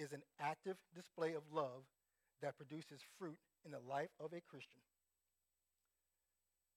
is 0.00 0.12
an 0.16 0.24
active 0.40 0.80
display 0.96 1.36
of 1.36 1.44
love 1.52 1.84
that 2.42 2.56
produces 2.56 3.00
fruit 3.18 3.38
in 3.64 3.72
the 3.72 3.80
life 3.80 4.10
of 4.20 4.32
a 4.32 4.40
Christian. 4.40 4.80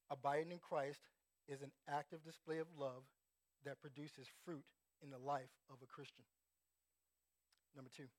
Abiding 0.09 0.51
in 0.51 0.59
Christ 0.59 1.01
is 1.47 1.61
an 1.61 1.71
active 1.87 2.23
display 2.23 2.57
of 2.57 2.67
love 2.77 3.03
that 3.65 3.81
produces 3.81 4.27
fruit 4.45 4.65
in 5.03 5.09
the 5.09 5.19
life 5.19 5.53
of 5.69 5.77
a 5.83 5.87
Christian. 5.87 6.25
Number 7.75 7.91
two, 7.95 8.09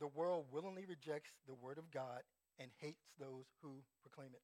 the 0.00 0.08
world 0.08 0.46
willingly 0.50 0.84
rejects 0.84 1.30
the 1.46 1.54
word 1.54 1.78
of 1.78 1.90
God 1.90 2.26
and 2.58 2.70
hates 2.80 3.06
those 3.18 3.46
who 3.62 3.80
proclaim 4.02 4.34
it. 4.34 4.42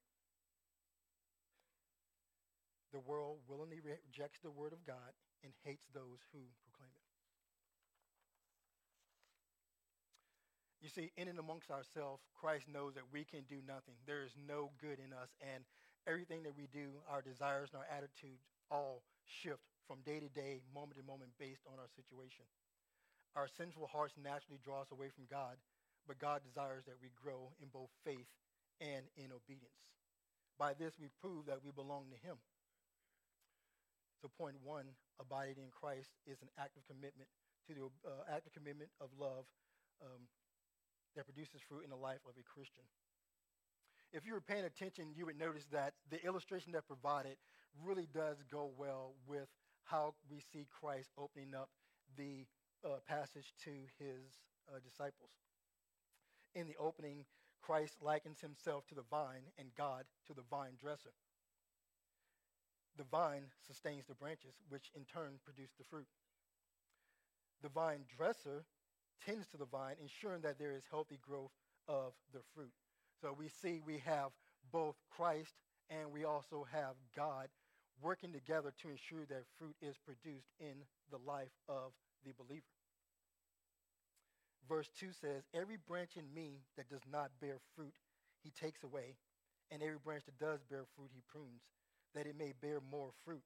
The 2.92 3.00
world 3.00 3.44
willingly 3.44 3.80
rejects 3.84 4.40
the 4.40 4.50
word 4.50 4.72
of 4.72 4.87
God 4.87 5.12
and 5.44 5.52
hates 5.64 5.84
those 5.92 6.25
who 6.32 6.40
proclaim 6.64 6.88
it. 6.88 6.88
You 10.78 10.88
see, 10.88 11.11
in 11.18 11.26
and 11.26 11.38
amongst 11.38 11.70
ourselves, 11.70 12.23
Christ 12.38 12.70
knows 12.70 12.94
that 12.94 13.11
we 13.11 13.26
can 13.26 13.42
do 13.50 13.58
nothing. 13.66 13.99
There 14.06 14.23
is 14.23 14.30
no 14.38 14.70
good 14.78 15.02
in 15.02 15.11
us, 15.11 15.35
and 15.42 15.66
everything 16.06 16.47
that 16.47 16.54
we 16.54 16.70
do, 16.70 17.02
our 17.11 17.23
desires 17.23 17.75
and 17.75 17.82
our 17.82 17.90
attitudes, 17.90 18.47
all 18.70 19.02
shift 19.26 19.66
from 19.90 20.06
day 20.06 20.23
to 20.23 20.30
day, 20.30 20.62
moment 20.70 20.94
to 21.00 21.04
moment, 21.04 21.35
based 21.38 21.66
on 21.66 21.82
our 21.82 21.90
situation. 21.99 22.47
Our 23.35 23.50
sinful 23.50 23.90
hearts 23.90 24.14
naturally 24.14 24.62
draw 24.62 24.87
us 24.87 24.94
away 24.94 25.11
from 25.11 25.26
God, 25.26 25.58
but 26.06 26.23
God 26.23 26.47
desires 26.47 26.87
that 26.87 27.02
we 27.02 27.11
grow 27.18 27.50
in 27.58 27.68
both 27.75 27.90
faith 28.06 28.30
and 28.78 29.02
in 29.18 29.35
obedience. 29.35 29.82
By 30.58 30.78
this, 30.78 30.94
we 30.99 31.11
prove 31.18 31.47
that 31.47 31.62
we 31.66 31.75
belong 31.75 32.06
to 32.14 32.18
Him. 32.23 32.38
So 34.23 34.30
point 34.30 34.58
one, 34.62 34.94
abiding 35.18 35.62
in 35.62 35.70
Christ 35.70 36.11
is 36.26 36.42
an 36.42 36.50
active 36.58 36.82
commitment 36.87 37.30
to 37.66 37.75
the 37.75 37.85
uh, 38.06 38.26
active 38.30 38.54
commitment 38.54 38.90
of 38.99 39.11
love 39.18 39.47
um, 40.02 40.26
that 41.16 41.24
produces 41.24 41.60
fruit 41.68 41.84
in 41.84 41.90
the 41.90 41.96
life 41.96 42.20
of 42.26 42.34
a 42.38 42.42
Christian. 42.42 42.84
If 44.12 44.24
you 44.24 44.32
were 44.32 44.40
paying 44.40 44.64
attention, 44.64 45.12
you 45.14 45.26
would 45.26 45.38
notice 45.38 45.66
that 45.72 45.92
the 46.10 46.24
illustration 46.24 46.72
that 46.72 46.86
provided 46.86 47.36
really 47.84 48.08
does 48.14 48.38
go 48.50 48.70
well 48.78 49.12
with 49.26 49.48
how 49.84 50.14
we 50.30 50.40
see 50.40 50.66
Christ 50.80 51.10
opening 51.18 51.54
up 51.54 51.68
the 52.16 52.46
uh, 52.84 53.00
passage 53.06 53.52
to 53.64 53.70
his 53.98 54.40
uh, 54.68 54.78
disciples. 54.82 55.30
In 56.54 56.66
the 56.66 56.76
opening, 56.78 57.24
Christ 57.60 57.96
likens 58.00 58.40
himself 58.40 58.86
to 58.88 58.94
the 58.94 59.04
vine 59.10 59.52
and 59.58 59.68
God 59.76 60.04
to 60.26 60.34
the 60.34 60.44
vine 60.50 60.76
dresser. 60.80 61.12
The 62.96 63.04
vine 63.04 63.44
sustains 63.66 64.06
the 64.06 64.14
branches, 64.14 64.54
which 64.68 64.90
in 64.94 65.04
turn 65.04 65.38
produce 65.44 65.70
the 65.78 65.84
fruit. 65.84 66.08
The 67.62 67.68
vine 67.68 68.04
dresser 68.16 68.64
tends 69.25 69.46
to 69.48 69.56
the 69.56 69.64
vine, 69.66 69.96
ensuring 70.00 70.42
that 70.42 70.58
there 70.58 70.72
is 70.72 70.82
healthy 70.90 71.18
growth 71.20 71.52
of 71.87 72.12
the 72.32 72.40
fruit. 72.54 72.72
So 73.20 73.34
we 73.37 73.48
see 73.48 73.80
we 73.84 73.98
have 74.04 74.30
both 74.72 74.96
Christ 75.10 75.54
and 75.90 76.12
we 76.12 76.25
also 76.25 76.66
have 76.70 76.94
God 77.16 77.48
working 78.00 78.32
together 78.32 78.72
to 78.82 78.88
ensure 78.88 79.25
that 79.28 79.44
fruit 79.58 79.75
is 79.82 79.96
produced 79.96 80.48
in 80.60 80.84
the 81.10 81.18
life 81.26 81.54
of 81.68 81.92
the 82.25 82.32
believer. 82.38 82.62
Verse 84.68 84.90
2 85.00 85.08
says, 85.20 85.44
Every 85.54 85.78
branch 85.88 86.16
in 86.16 86.32
me 86.34 86.60
that 86.76 86.90
does 86.90 87.02
not 87.10 87.30
bear 87.40 87.56
fruit, 87.75 87.94
he 88.42 88.50
takes 88.50 88.84
away, 88.84 89.16
and 89.70 89.82
every 89.82 89.98
branch 90.04 90.25
that 90.26 90.38
does 90.38 90.60
bear 90.70 90.84
fruit, 90.94 91.10
he 91.14 91.22
prunes, 91.26 91.62
that 92.14 92.26
it 92.26 92.37
may 92.38 92.52
bear 92.60 92.80
more 92.90 93.10
fruit. 93.25 93.42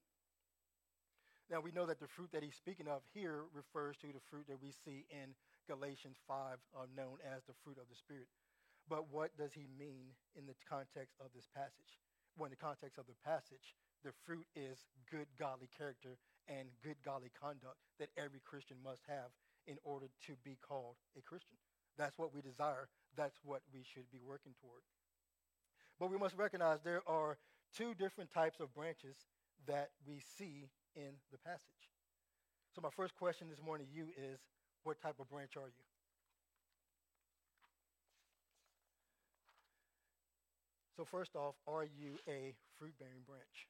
Now 1.51 1.61
we 1.61 1.71
know 1.71 1.87
that 1.87 2.01
the 2.01 2.09
fruit 2.09 2.31
that 2.33 2.43
he's 2.43 2.57
speaking 2.57 2.89
of 2.89 3.03
here 3.15 3.45
refers 3.55 3.97
to 3.99 4.09
the 4.09 4.25
fruit 4.31 4.47
that 4.49 4.61
we 4.61 4.73
see 4.85 5.05
in 5.11 5.35
Galatians 5.67 6.19
5, 6.27 6.59
uh, 6.75 6.87
known 6.97 7.19
as 7.23 7.43
the 7.45 7.57
fruit 7.65 7.79
of 7.79 7.89
the 7.89 7.99
Spirit. 7.99 8.29
But 8.89 9.11
what 9.11 9.37
does 9.39 9.53
he 9.53 9.67
mean 9.79 10.15
in 10.35 10.47
the 10.47 10.59
context 10.67 11.15
of 11.23 11.31
this 11.35 11.47
passage? 11.55 11.99
Well, 12.37 12.47
in 12.47 12.55
the 12.55 12.61
context 12.61 12.99
of 12.99 13.07
the 13.07 13.19
passage, 13.23 13.77
the 14.03 14.13
fruit 14.27 14.47
is 14.57 14.83
good 15.11 15.31
godly 15.39 15.71
character 15.71 16.19
and 16.49 16.67
good 16.83 16.99
godly 17.05 17.31
conduct 17.39 17.79
that 18.01 18.11
every 18.19 18.41
Christian 18.43 18.77
must 18.83 19.03
have 19.07 19.31
in 19.67 19.79
order 19.85 20.11
to 20.27 20.33
be 20.43 20.59
called 20.59 20.97
a 21.17 21.23
Christian. 21.23 21.59
That's 21.97 22.19
what 22.19 22.35
we 22.35 22.43
desire. 22.43 22.89
That's 23.17 23.39
what 23.45 23.63
we 23.73 23.85
should 23.85 24.11
be 24.11 24.19
working 24.19 24.55
toward. 24.61 24.83
But 26.01 26.11
we 26.11 26.19
must 26.19 26.37
recognize 26.37 26.81
there 26.83 27.07
are 27.07 27.39
two 27.77 27.95
different 27.95 28.31
types 28.31 28.59
of 28.59 28.75
branches 28.75 29.15
that 29.67 29.91
we 30.07 30.21
see 30.39 30.69
in 30.97 31.15
the 31.31 31.39
passage. 31.39 31.93
So, 32.75 32.81
my 32.81 32.91
first 32.97 33.15
question 33.15 33.49
this 33.49 33.63
morning 33.63 33.87
to 33.87 33.93
you 33.93 34.07
is 34.17 34.41
what 34.85 35.01
type 35.01 35.17
of 35.21 35.29
branch 35.31 35.57
are 35.57 35.69
you? 35.69 35.85
So, 40.97 41.05
first 41.05 41.35
off, 41.35 41.55
are 41.67 41.85
you 41.85 42.21
a 42.29 42.55
fruit 42.79 42.93
bearing 42.99 43.25
branch? 43.27 43.67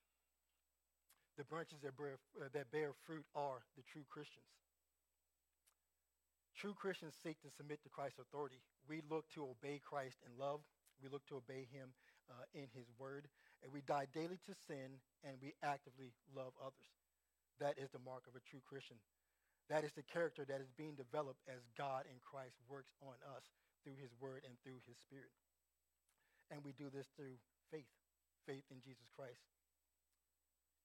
The 1.38 1.44
branches 1.44 1.80
that 1.82 1.96
bear, 1.96 2.18
uh, 2.36 2.52
that 2.52 2.70
bear 2.70 2.92
fruit 3.06 3.24
are 3.34 3.64
the 3.76 3.82
true 3.88 4.04
Christians. 4.10 4.44
True 6.52 6.74
Christians 6.74 7.14
seek 7.22 7.40
to 7.42 7.50
submit 7.50 7.82
to 7.82 7.88
Christ's 7.88 8.20
authority. 8.20 8.60
We 8.88 9.00
look 9.08 9.24
to 9.34 9.48
obey 9.48 9.80
Christ 9.80 10.20
in 10.26 10.36
love. 10.38 10.60
We 11.02 11.08
look 11.08 11.24
to 11.26 11.40
obey 11.40 11.66
him 11.72 11.90
uh, 12.28 12.44
in 12.54 12.68
his 12.76 12.86
word. 12.98 13.26
And 13.64 13.72
we 13.72 13.80
die 13.80 14.06
daily 14.12 14.38
to 14.46 14.52
sin 14.66 15.00
and 15.24 15.38
we 15.40 15.54
actively 15.62 16.12
love 16.36 16.52
others. 16.60 16.90
That 17.60 17.78
is 17.78 17.90
the 17.90 18.02
mark 18.04 18.26
of 18.28 18.36
a 18.36 18.42
true 18.44 18.60
Christian. 18.68 18.98
That 19.72 19.88
is 19.88 19.96
the 19.96 20.04
character 20.04 20.44
that 20.44 20.60
is 20.60 20.68
being 20.76 20.92
developed 21.00 21.40
as 21.48 21.64
God 21.80 22.04
in 22.04 22.20
Christ 22.20 22.60
works 22.68 22.92
on 23.00 23.16
us 23.32 23.48
through 23.80 23.96
his 23.96 24.12
word 24.20 24.44
and 24.44 24.52
through 24.60 24.84
his 24.84 25.00
spirit. 25.00 25.32
And 26.52 26.60
we 26.60 26.76
do 26.76 26.92
this 26.92 27.08
through 27.16 27.40
faith, 27.72 27.88
faith 28.44 28.68
in 28.68 28.84
Jesus 28.84 29.08
Christ. 29.16 29.40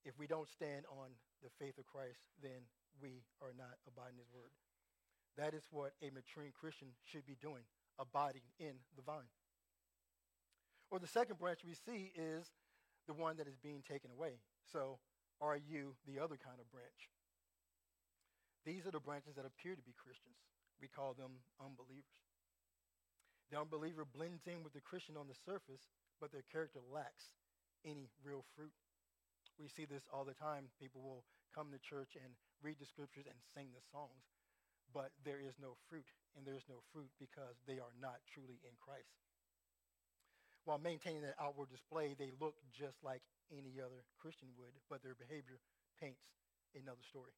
If 0.07 0.15
we 0.15 0.23
don't 0.23 0.47
stand 0.47 0.87
on 0.87 1.11
the 1.43 1.51
faith 1.59 1.75
of 1.75 1.83
Christ, 1.83 2.23
then 2.39 2.63
we 3.03 3.27
are 3.43 3.51
not 3.51 3.75
abiding 3.91 4.23
his 4.23 4.31
word. 4.31 4.55
That 5.35 5.51
is 5.51 5.67
what 5.67 5.91
a 5.99 6.07
maturing 6.15 6.55
Christian 6.55 6.95
should 7.03 7.27
be 7.27 7.35
doing, 7.43 7.67
abiding 7.99 8.47
in 8.55 8.79
the 8.95 9.03
vine. 9.03 9.27
Or 10.95 11.03
the 11.03 11.11
second 11.11 11.43
branch 11.43 11.59
we 11.67 11.75
see 11.75 12.15
is 12.15 12.55
the 13.03 13.19
one 13.19 13.35
that 13.35 13.51
is 13.51 13.59
being 13.59 13.83
taken 13.83 14.15
away. 14.15 14.39
So, 14.71 15.03
are 15.43 15.59
you 15.59 15.99
the 16.07 16.23
other 16.23 16.39
kind 16.39 16.63
of 16.63 16.71
branch? 16.71 17.11
These 18.67 18.83
are 18.83 18.91
the 18.91 18.99
branches 18.99 19.39
that 19.39 19.47
appear 19.47 19.79
to 19.79 19.87
be 19.87 19.95
Christians. 19.95 20.35
We 20.83 20.91
call 20.91 21.15
them 21.15 21.39
unbelievers. 21.55 22.19
The 23.47 23.63
unbeliever 23.63 24.03
blends 24.03 24.43
in 24.43 24.59
with 24.59 24.75
the 24.75 24.83
Christian 24.83 25.15
on 25.15 25.31
the 25.31 25.39
surface, 25.47 25.87
but 26.19 26.35
their 26.35 26.43
character 26.51 26.83
lacks 26.91 27.31
any 27.87 28.11
real 28.19 28.43
fruit. 28.59 28.75
We 29.55 29.71
see 29.71 29.87
this 29.87 30.03
all 30.11 30.27
the 30.27 30.35
time. 30.35 30.67
People 30.83 30.99
will 30.99 31.23
come 31.55 31.71
to 31.71 31.79
church 31.79 32.19
and 32.19 32.35
read 32.59 32.75
the 32.75 32.91
scriptures 32.91 33.23
and 33.23 33.39
sing 33.55 33.71
the 33.71 33.87
songs, 33.87 34.27
but 34.91 35.15
there 35.23 35.39
is 35.39 35.55
no 35.63 35.79
fruit, 35.87 36.11
and 36.35 36.43
there 36.43 36.59
is 36.59 36.67
no 36.67 36.83
fruit 36.91 37.09
because 37.23 37.55
they 37.71 37.79
are 37.79 37.95
not 38.03 38.19
truly 38.35 38.59
in 38.67 38.75
Christ. 38.83 39.15
While 40.67 40.83
maintaining 40.83 41.23
that 41.23 41.39
outward 41.39 41.71
display, 41.71 42.19
they 42.19 42.35
look 42.35 42.59
just 42.75 42.99
like 42.99 43.23
any 43.47 43.79
other 43.79 44.03
Christian 44.19 44.51
would, 44.59 44.75
but 44.91 44.99
their 44.99 45.15
behavior 45.15 45.63
paints 45.95 46.27
another 46.75 47.07
story. 47.07 47.31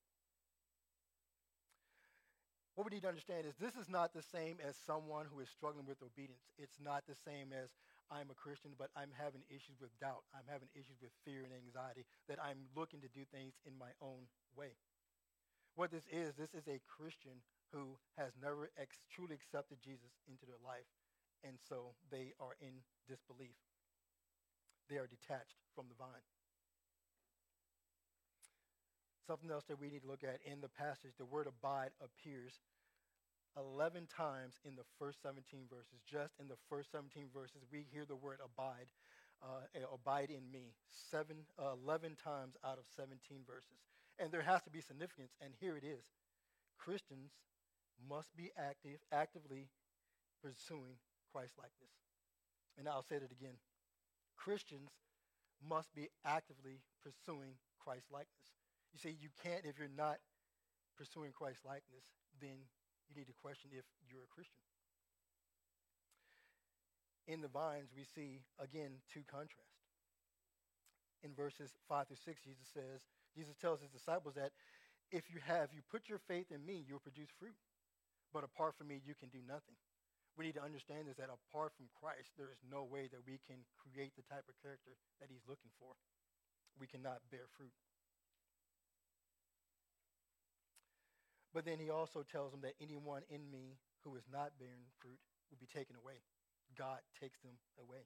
What 2.79 2.87
we 2.87 2.95
need 2.95 3.03
to 3.03 3.11
understand 3.11 3.43
is 3.43 3.59
this 3.59 3.75
is 3.75 3.91
not 3.91 4.15
the 4.15 4.23
same 4.23 4.55
as 4.63 4.79
someone 4.87 5.27
who 5.27 5.43
is 5.43 5.51
struggling 5.51 5.83
with 5.83 5.99
obedience. 5.99 6.47
It's 6.55 6.79
not 6.79 7.03
the 7.11 7.19
same 7.27 7.51
as 7.51 7.75
I'm 8.07 8.31
a 8.31 8.39
Christian, 8.39 8.71
but 8.79 8.87
I'm 8.95 9.11
having 9.19 9.43
issues 9.51 9.83
with 9.83 9.91
doubt. 9.99 10.23
I'm 10.31 10.47
having 10.47 10.71
issues 10.71 10.95
with 11.03 11.11
fear 11.27 11.43
and 11.43 11.51
anxiety, 11.51 12.07
that 12.31 12.39
I'm 12.39 12.71
looking 12.79 13.03
to 13.03 13.11
do 13.11 13.27
things 13.35 13.59
in 13.67 13.75
my 13.75 13.91
own 13.99 14.31
way. 14.55 14.79
What 15.75 15.91
this 15.91 16.07
is, 16.07 16.39
this 16.39 16.55
is 16.55 16.71
a 16.71 16.79
Christian 16.87 17.43
who 17.75 17.99
has 18.15 18.31
never 18.39 18.71
ex- 18.79 19.03
truly 19.11 19.35
accepted 19.35 19.83
Jesus 19.83 20.15
into 20.31 20.47
their 20.47 20.63
life, 20.63 20.87
and 21.43 21.59
so 21.59 21.99
they 22.07 22.31
are 22.39 22.55
in 22.63 22.79
disbelief. 23.11 23.59
They 24.87 25.03
are 25.03 25.11
detached 25.11 25.59
from 25.75 25.91
the 25.91 25.99
vine. 25.99 26.23
Something 29.29 29.51
else 29.51 29.69
that 29.69 29.77
we 29.79 29.93
need 29.93 30.01
to 30.01 30.09
look 30.09 30.25
at 30.25 30.41
in 30.41 30.57
the 30.57 30.73
passage, 30.73 31.13
the 31.21 31.29
word 31.29 31.45
abide 31.45 31.93
appears 32.01 32.57
11 33.53 34.09
times 34.09 34.57
in 34.65 34.73
the 34.73 34.89
first 34.97 35.21
17 35.21 35.69
verses. 35.69 36.01
Just 36.01 36.33
in 36.41 36.47
the 36.47 36.57
first 36.65 36.89
17 36.89 37.29
verses, 37.29 37.61
we 37.69 37.85
hear 37.93 38.09
the 38.09 38.15
word 38.17 38.41
abide, 38.41 38.89
uh, 39.45 39.69
abide 39.93 40.33
in 40.33 40.49
me, 40.49 40.73
seven, 40.89 41.45
uh, 41.61 41.77
11 41.85 42.17
times 42.17 42.57
out 42.65 42.81
of 42.81 42.89
17 42.97 43.45
verses. 43.45 43.77
And 44.17 44.33
there 44.33 44.41
has 44.41 44.63
to 44.63 44.73
be 44.73 44.81
significance, 44.81 45.37
and 45.45 45.53
here 45.61 45.77
it 45.77 45.85
is. 45.85 46.09
Christians 46.79 47.29
must 48.01 48.35
be 48.35 48.49
active, 48.57 48.97
actively 49.13 49.69
pursuing 50.41 50.97
Christ 51.31 51.53
likeness. 51.53 51.93
And 52.79 52.89
I'll 52.89 53.05
say 53.05 53.17
it 53.17 53.29
again. 53.29 53.61
Christians 54.35 54.89
must 55.61 55.93
be 55.93 56.09
actively 56.25 56.81
pursuing 57.05 57.61
Christ 57.77 58.09
likeness. 58.09 58.58
You 58.93 58.99
see, 58.99 59.15
you 59.19 59.29
can't, 59.43 59.65
if 59.65 59.77
you're 59.77 59.91
not 59.91 60.17
pursuing 60.97 61.31
Christ's 61.31 61.65
likeness, 61.65 62.03
then 62.41 62.65
you 63.07 63.13
need 63.15 63.27
to 63.27 63.37
question 63.41 63.69
if 63.73 63.85
you're 64.09 64.25
a 64.25 64.33
Christian. 64.33 64.63
In 67.27 67.41
the 67.41 67.47
vines, 67.47 67.93
we 67.93 68.03
see, 68.03 68.41
again, 68.57 69.01
two 69.13 69.21
contrasts. 69.29 69.77
In 71.21 71.35
verses 71.35 71.69
5 71.87 72.07
through 72.07 72.23
6, 72.25 72.41
Jesus 72.41 72.67
says, 72.73 73.05
Jesus 73.35 73.53
tells 73.61 73.81
his 73.81 73.91
disciples 73.93 74.33
that 74.35 74.51
if 75.11 75.29
you 75.29 75.37
have, 75.45 75.69
you 75.73 75.81
put 75.89 76.09
your 76.09 76.21
faith 76.29 76.49
in 76.49 76.65
me, 76.65 76.85
you'll 76.87 77.03
produce 77.03 77.29
fruit. 77.37 77.57
but 78.33 78.45
apart 78.45 78.77
from 78.77 78.87
me, 78.87 79.01
you 79.01 79.17
can 79.17 79.29
do 79.29 79.41
nothing. 79.45 79.77
We 80.37 80.45
need 80.45 80.55
to 80.55 80.63
understand 80.63 81.09
is 81.09 81.17
that 81.17 81.33
apart 81.33 81.73
from 81.75 81.89
Christ, 81.97 82.31
there 82.37 82.53
is 82.53 82.61
no 82.63 82.85
way 82.85 83.09
that 83.09 83.25
we 83.25 83.41
can 83.49 83.65
create 83.75 84.13
the 84.15 84.25
type 84.29 84.45
of 84.47 84.55
character 84.61 84.95
that 85.19 85.27
he's 85.33 85.43
looking 85.49 85.73
for. 85.81 85.97
We 86.79 86.87
cannot 86.87 87.25
bear 87.33 87.49
fruit. 87.57 87.73
But 91.53 91.65
then 91.65 91.79
he 91.79 91.89
also 91.89 92.23
tells 92.23 92.51
them 92.51 92.61
that 92.61 92.73
anyone 92.81 93.23
in 93.29 93.49
me 93.49 93.77
who 94.03 94.15
is 94.15 94.23
not 94.31 94.51
bearing 94.59 94.85
fruit 95.01 95.17
will 95.49 95.57
be 95.59 95.67
taken 95.67 95.95
away. 95.95 96.21
God 96.77 96.99
takes 97.19 97.39
them 97.41 97.57
away. 97.79 98.05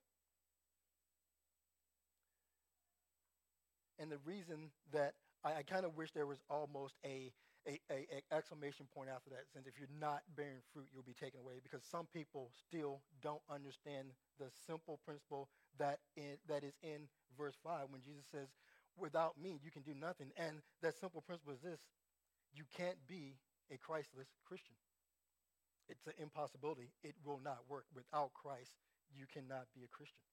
And 3.99 4.11
the 4.11 4.17
reason 4.25 4.71
that 4.91 5.13
I, 5.43 5.59
I 5.59 5.63
kind 5.63 5.85
of 5.85 5.95
wish 5.95 6.11
there 6.11 6.25
was 6.25 6.39
almost 6.49 6.95
a, 7.05 7.31
a, 7.67 7.79
a, 7.91 8.07
a, 8.09 8.35
exclamation 8.35 8.87
point 8.93 9.09
after 9.13 9.29
that, 9.29 9.45
since 9.53 9.67
if 9.67 9.77
you're 9.77 9.91
not 9.99 10.23
bearing 10.35 10.63
fruit, 10.73 10.87
you'll 10.93 11.03
be 11.03 11.13
taken 11.13 11.39
away, 11.39 11.59
because 11.61 11.83
some 11.83 12.07
people 12.13 12.49
still 12.67 13.01
don't 13.21 13.43
understand 13.51 14.09
the 14.39 14.49
simple 14.65 14.99
principle 15.05 15.49
that 15.77 15.99
in, 16.17 16.37
that 16.47 16.63
is 16.63 16.73
in 16.81 17.07
verse 17.37 17.55
5 17.63 17.87
when 17.89 18.01
Jesus 18.01 18.25
says, 18.31 18.47
without 18.97 19.39
me, 19.41 19.59
you 19.63 19.71
can 19.71 19.81
do 19.81 19.93
nothing. 19.93 20.31
And 20.37 20.61
that 20.81 20.97
simple 20.99 21.21
principle 21.21 21.53
is 21.53 21.61
this, 21.61 21.79
you 22.53 22.63
can't 22.77 22.97
be 23.07 23.35
a 23.71 23.77
Christless 23.77 24.29
Christian. 24.45 24.75
It's 25.89 26.05
an 26.07 26.13
impossibility. 26.21 26.93
It 27.03 27.15
will 27.25 27.41
not 27.43 27.65
work. 27.67 27.85
Without 27.93 28.31
Christ, 28.33 28.77
you 29.11 29.25
cannot 29.27 29.67
be 29.75 29.83
a 29.83 29.91
Christian. 29.91 30.23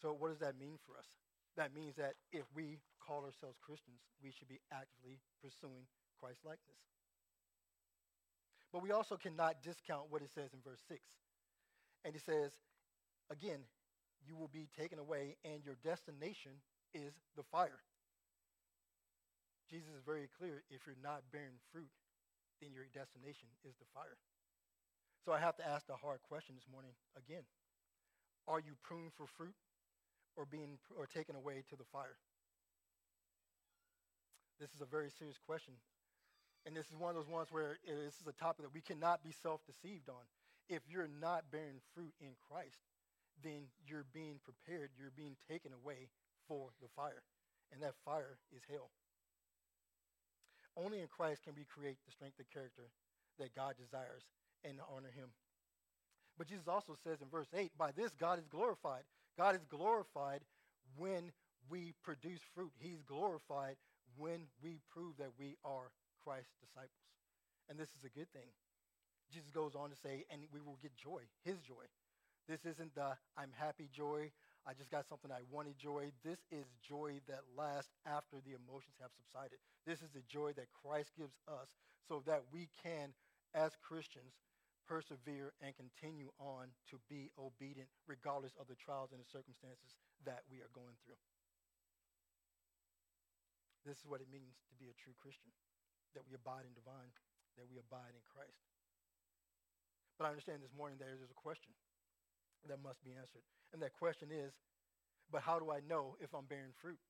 So 0.00 0.12
what 0.12 0.28
does 0.28 0.38
that 0.40 0.58
mean 0.58 0.78
for 0.86 0.96
us? 0.98 1.08
That 1.56 1.74
means 1.74 1.96
that 1.96 2.14
if 2.32 2.44
we 2.54 2.78
call 3.00 3.24
ourselves 3.24 3.58
Christians, 3.62 4.00
we 4.22 4.30
should 4.30 4.48
be 4.48 4.60
actively 4.72 5.18
pursuing 5.42 5.86
Christ 6.20 6.40
likeness. 6.44 6.82
But 8.72 8.82
we 8.82 8.90
also 8.90 9.16
cannot 9.16 9.62
discount 9.62 10.10
what 10.10 10.22
it 10.22 10.30
says 10.34 10.50
in 10.52 10.58
verse 10.64 10.82
6. 10.88 11.00
And 12.04 12.14
it 12.14 12.22
says, 12.26 12.50
again, 13.30 13.60
you 14.26 14.36
will 14.36 14.50
be 14.52 14.68
taken 14.76 14.98
away, 14.98 15.36
and 15.44 15.64
your 15.64 15.76
destination 15.84 16.52
is 16.92 17.14
the 17.36 17.44
fire. 17.52 17.80
Jesus 19.74 19.90
is 19.90 20.06
very 20.06 20.30
clear 20.38 20.62
if 20.70 20.86
you're 20.86 21.02
not 21.02 21.26
bearing 21.34 21.58
fruit, 21.74 21.90
then 22.62 22.70
your 22.70 22.86
destination 22.94 23.50
is 23.66 23.74
the 23.82 23.90
fire. 23.90 24.22
So 25.26 25.34
I 25.34 25.42
have 25.42 25.58
to 25.58 25.66
ask 25.66 25.90
the 25.90 25.98
hard 25.98 26.22
question 26.22 26.54
this 26.54 26.70
morning 26.70 26.94
again. 27.18 27.42
Are 28.46 28.62
you 28.62 28.78
pruned 28.86 29.10
for 29.18 29.26
fruit 29.26 29.58
or 30.38 30.46
being 30.46 30.78
or 30.94 31.10
taken 31.10 31.34
away 31.34 31.66
to 31.66 31.74
the 31.74 31.90
fire? 31.90 32.14
This 34.62 34.70
is 34.70 34.80
a 34.80 34.86
very 34.86 35.10
serious 35.10 35.42
question. 35.42 35.74
And 36.62 36.78
this 36.78 36.86
is 36.86 36.94
one 36.94 37.10
of 37.10 37.18
those 37.18 37.26
ones 37.26 37.50
where 37.50 37.82
this 37.82 38.14
is 38.14 38.30
a 38.30 38.38
topic 38.38 38.62
that 38.62 38.78
we 38.78 38.80
cannot 38.80 39.26
be 39.26 39.34
self-deceived 39.34 40.06
on. 40.06 40.22
If 40.70 40.86
you're 40.86 41.10
not 41.10 41.50
bearing 41.50 41.82
fruit 41.98 42.14
in 42.22 42.38
Christ, 42.46 42.78
then 43.42 43.74
you're 43.90 44.06
being 44.14 44.38
prepared, 44.38 44.94
you're 44.94 45.10
being 45.18 45.34
taken 45.50 45.74
away 45.74 46.14
for 46.46 46.70
the 46.78 46.86
fire. 46.94 47.26
And 47.74 47.82
that 47.82 47.98
fire 48.06 48.38
is 48.54 48.62
hell. 48.70 48.94
Only 50.76 51.00
in 51.00 51.08
Christ 51.08 51.44
can 51.44 51.54
we 51.54 51.64
create 51.64 51.98
the 52.04 52.12
strength 52.12 52.38
of 52.40 52.50
character 52.50 52.90
that 53.38 53.54
God 53.54 53.74
desires 53.78 54.22
and 54.64 54.78
honor 54.90 55.10
him. 55.14 55.30
But 56.36 56.48
Jesus 56.48 56.66
also 56.66 56.96
says 57.04 57.22
in 57.22 57.28
verse 57.28 57.48
8, 57.54 57.70
by 57.78 57.92
this 57.92 58.10
God 58.18 58.38
is 58.38 58.48
glorified. 58.48 59.02
God 59.38 59.54
is 59.54 59.64
glorified 59.70 60.40
when 60.96 61.30
we 61.70 61.94
produce 62.02 62.40
fruit. 62.54 62.72
He's 62.78 63.02
glorified 63.06 63.76
when 64.16 64.46
we 64.62 64.80
prove 64.92 65.16
that 65.18 65.30
we 65.38 65.56
are 65.64 65.90
Christ's 66.22 66.54
disciples. 66.60 66.90
And 67.68 67.78
this 67.78 67.88
is 67.98 68.04
a 68.04 68.10
good 68.10 68.30
thing. 68.32 68.50
Jesus 69.32 69.50
goes 69.50 69.74
on 69.74 69.90
to 69.90 69.96
say, 69.96 70.24
and 70.30 70.42
we 70.52 70.60
will 70.60 70.78
get 70.82 70.96
joy, 70.96 71.22
his 71.44 71.58
joy. 71.60 71.86
This 72.48 72.60
isn't 72.66 72.94
the 72.94 73.16
I'm 73.36 73.52
happy 73.56 73.88
joy. 73.94 74.30
I 74.64 74.72
just 74.72 74.90
got 74.90 75.04
something 75.04 75.28
I 75.28 75.44
wanted 75.52 75.76
joy. 75.76 76.08
This 76.24 76.40
is 76.48 76.64
joy 76.80 77.20
that 77.28 77.44
lasts 77.52 77.92
after 78.08 78.40
the 78.40 78.56
emotions 78.56 78.96
have 78.96 79.12
subsided. 79.12 79.60
This 79.84 80.00
is 80.00 80.08
the 80.16 80.24
joy 80.24 80.56
that 80.56 80.72
Christ 80.72 81.12
gives 81.20 81.36
us 81.44 81.68
so 82.08 82.24
that 82.24 82.48
we 82.48 82.72
can, 82.80 83.12
as 83.52 83.76
Christians, 83.84 84.32
persevere 84.88 85.52
and 85.60 85.76
continue 85.76 86.32
on 86.40 86.72
to 86.88 86.96
be 87.08 87.28
obedient 87.36 87.88
regardless 88.08 88.56
of 88.56 88.68
the 88.68 88.76
trials 88.76 89.12
and 89.12 89.20
the 89.20 89.28
circumstances 89.28 89.96
that 90.24 90.44
we 90.48 90.64
are 90.64 90.72
going 90.72 90.96
through. 91.04 91.20
This 93.84 94.00
is 94.00 94.08
what 94.08 94.24
it 94.24 94.32
means 94.32 94.56
to 94.72 94.74
be 94.80 94.88
a 94.88 94.96
true 94.96 95.16
Christian, 95.20 95.52
that 96.16 96.24
we 96.24 96.32
abide 96.32 96.64
in 96.64 96.72
divine, 96.72 97.12
that 97.60 97.68
we 97.68 97.76
abide 97.76 98.16
in 98.16 98.24
Christ. 98.24 98.64
But 100.16 100.24
I 100.24 100.32
understand 100.32 100.64
this 100.64 100.72
morning 100.72 100.96
that 101.04 101.08
there's 101.08 101.28
a 101.28 101.36
question 101.36 101.76
that 102.68 102.82
must 102.82 103.02
be 103.04 103.12
answered. 103.12 103.44
And 103.72 103.82
that 103.82 103.92
question 103.92 104.28
is, 104.32 104.52
but 105.30 105.42
how 105.42 105.58
do 105.58 105.72
I 105.72 105.80
know 105.84 106.16
if 106.20 106.32
I'm 106.34 106.46
bearing 106.46 106.76
fruit? 106.80 107.00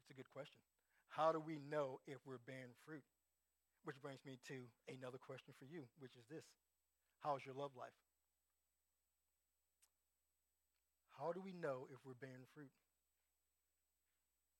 It's 0.00 0.10
a 0.10 0.16
good 0.16 0.30
question. 0.32 0.60
How 1.08 1.32
do 1.32 1.40
we 1.40 1.60
know 1.68 2.00
if 2.06 2.18
we're 2.24 2.42
bearing 2.46 2.72
fruit? 2.86 3.04
Which 3.84 4.00
brings 4.00 4.22
me 4.24 4.38
to 4.48 4.70
another 4.86 5.18
question 5.18 5.52
for 5.58 5.66
you, 5.66 5.84
which 5.98 6.14
is 6.14 6.24
this. 6.30 6.46
How's 7.20 7.44
your 7.44 7.54
love 7.54 7.74
life? 7.76 7.94
How 11.18 11.30
do 11.34 11.42
we 11.42 11.52
know 11.52 11.86
if 11.90 12.00
we're 12.06 12.18
bearing 12.18 12.46
fruit? 12.54 12.72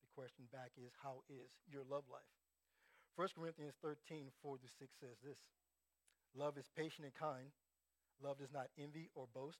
The 0.03 0.11
question 0.13 0.45
back 0.51 0.75
is, 0.77 0.93
how 1.01 1.23
is 1.27 1.49
your 1.65 1.83
love 1.87 2.05
life? 2.11 2.29
1 3.15 3.35
Corinthians 3.35 3.75
13, 3.81 4.29
4 4.41 4.57
to 4.57 4.67
6 4.67 4.91
says 4.99 5.17
this. 5.23 5.39
Love 6.35 6.57
is 6.57 6.69
patient 6.75 7.05
and 7.05 7.15
kind. 7.15 7.53
Love 8.21 8.39
does 8.39 8.53
not 8.53 8.69
envy 8.77 9.09
or 9.13 9.25
boast. 9.33 9.59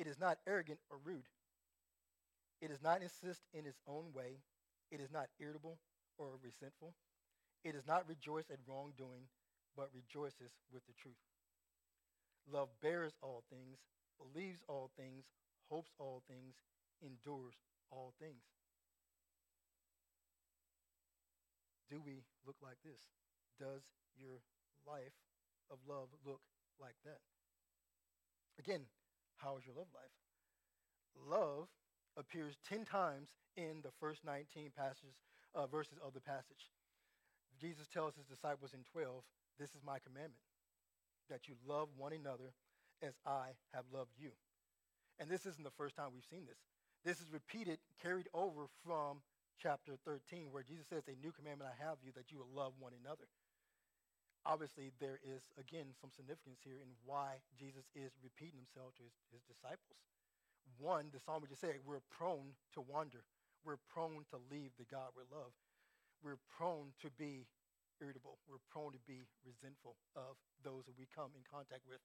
It 0.00 0.06
is 0.06 0.18
not 0.18 0.38
arrogant 0.46 0.80
or 0.88 0.96
rude. 1.04 1.28
It 2.62 2.68
does 2.68 2.82
not 2.82 3.02
insist 3.02 3.42
in 3.52 3.66
its 3.66 3.80
own 3.86 4.12
way. 4.14 4.40
It 4.90 5.00
is 5.00 5.12
not 5.12 5.28
irritable 5.38 5.78
or 6.16 6.40
resentful. 6.42 6.94
It 7.64 7.72
does 7.72 7.86
not 7.86 8.08
rejoice 8.08 8.48
at 8.50 8.64
wrongdoing, 8.66 9.28
but 9.76 9.90
rejoices 9.94 10.56
with 10.72 10.86
the 10.86 10.94
truth. 10.94 11.20
Love 12.50 12.70
bears 12.80 13.12
all 13.20 13.44
things, 13.50 13.76
believes 14.16 14.64
all 14.68 14.90
things, 14.96 15.24
hopes 15.68 15.92
all 15.98 16.22
things, 16.26 16.54
endures 17.02 17.54
all 17.90 18.14
things. 18.18 18.42
do 21.90 22.00
we 22.00 22.22
look 22.46 22.56
like 22.62 22.78
this? 22.86 23.02
Does 23.58 23.82
your 24.14 24.38
life 24.86 25.18
of 25.68 25.82
love 25.90 26.08
look 26.24 26.40
like 26.80 26.94
that? 27.04 27.18
Again, 28.58 28.86
how 29.42 29.56
is 29.56 29.64
your 29.64 29.74
love 29.74 29.90
life? 29.94 30.14
Love 31.16 31.68
appears 32.16 32.56
10 32.68 32.84
times 32.84 33.28
in 33.56 33.80
the 33.82 33.92
first 33.98 34.24
19 34.24 34.72
passages, 34.76 35.16
uh, 35.54 35.66
verses 35.66 35.98
of 36.04 36.14
the 36.14 36.20
passage. 36.20 36.70
Jesus 37.60 37.88
tells 37.88 38.14
his 38.14 38.26
disciples 38.26 38.72
in 38.72 38.80
12, 38.92 39.22
This 39.58 39.70
is 39.70 39.82
my 39.84 39.98
commandment, 39.98 40.44
that 41.28 41.48
you 41.48 41.54
love 41.66 41.88
one 41.96 42.12
another 42.12 42.54
as 43.02 43.14
I 43.26 43.56
have 43.74 43.84
loved 43.92 44.12
you. 44.18 44.30
And 45.18 45.28
this 45.28 45.44
isn't 45.46 45.64
the 45.64 45.76
first 45.76 45.96
time 45.96 46.12
we've 46.14 46.24
seen 46.30 46.46
this. 46.46 46.60
This 47.04 47.20
is 47.20 47.32
repeated, 47.32 47.78
carried 48.02 48.28
over 48.32 48.68
from 48.84 49.20
chapter 49.60 49.96
13, 50.04 50.48
where 50.50 50.62
Jesus 50.62 50.86
says, 50.88 51.04
A 51.08 51.16
new 51.20 51.32
commandment 51.32 51.68
I 51.68 51.84
have 51.84 51.98
you, 52.04 52.12
that 52.16 52.32
you 52.32 52.38
will 52.38 52.52
love 52.54 52.72
one 52.78 52.92
another. 53.04 53.28
Obviously, 54.48 54.90
there 55.00 55.20
is, 55.20 55.52
again, 55.60 55.92
some 56.00 56.08
significance 56.10 56.64
here 56.64 56.80
in 56.80 56.88
why 57.04 57.44
Jesus 57.60 57.84
is 57.92 58.16
repeating 58.24 58.56
himself 58.56 58.96
to 58.96 59.04
his, 59.04 59.12
his 59.28 59.44
disciples. 59.44 60.00
One, 60.80 61.12
the 61.12 61.20
psalm 61.20 61.44
we 61.44 61.52
just 61.52 61.60
said, 61.60 61.84
we're 61.84 62.04
prone 62.08 62.56
to 62.72 62.80
wander. 62.80 63.20
We're 63.68 63.82
prone 63.92 64.24
to 64.32 64.40
leave 64.48 64.72
the 64.80 64.88
God 64.88 65.12
we 65.12 65.28
love. 65.28 65.52
We're 66.24 66.40
prone 66.56 66.96
to 67.04 67.12
be 67.20 67.44
irritable. 68.00 68.40
We're 68.48 68.64
prone 68.72 68.96
to 68.96 69.02
be 69.04 69.28
resentful 69.44 70.00
of 70.16 70.40
those 70.64 70.88
that 70.88 70.96
we 70.96 71.04
come 71.12 71.36
in 71.36 71.44
contact 71.44 71.84
with. 71.84 72.00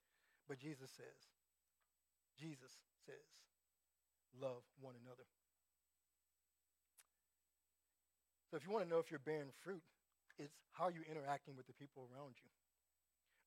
But 0.51 0.59
Jesus 0.59 0.91
says, 0.91 1.31
Jesus 2.35 2.83
says, 3.07 3.27
love 4.35 4.67
one 4.83 4.99
another. 4.99 5.23
So 8.51 8.59
if 8.59 8.67
you 8.67 8.71
want 8.75 8.83
to 8.83 8.91
know 8.91 8.99
if 8.99 9.09
you're 9.09 9.23
bearing 9.23 9.55
fruit, 9.63 9.83
it's 10.37 10.53
how 10.71 10.89
you're 10.89 11.07
interacting 11.09 11.55
with 11.55 11.67
the 11.67 11.73
people 11.73 12.07
around 12.11 12.35
you. 12.43 12.49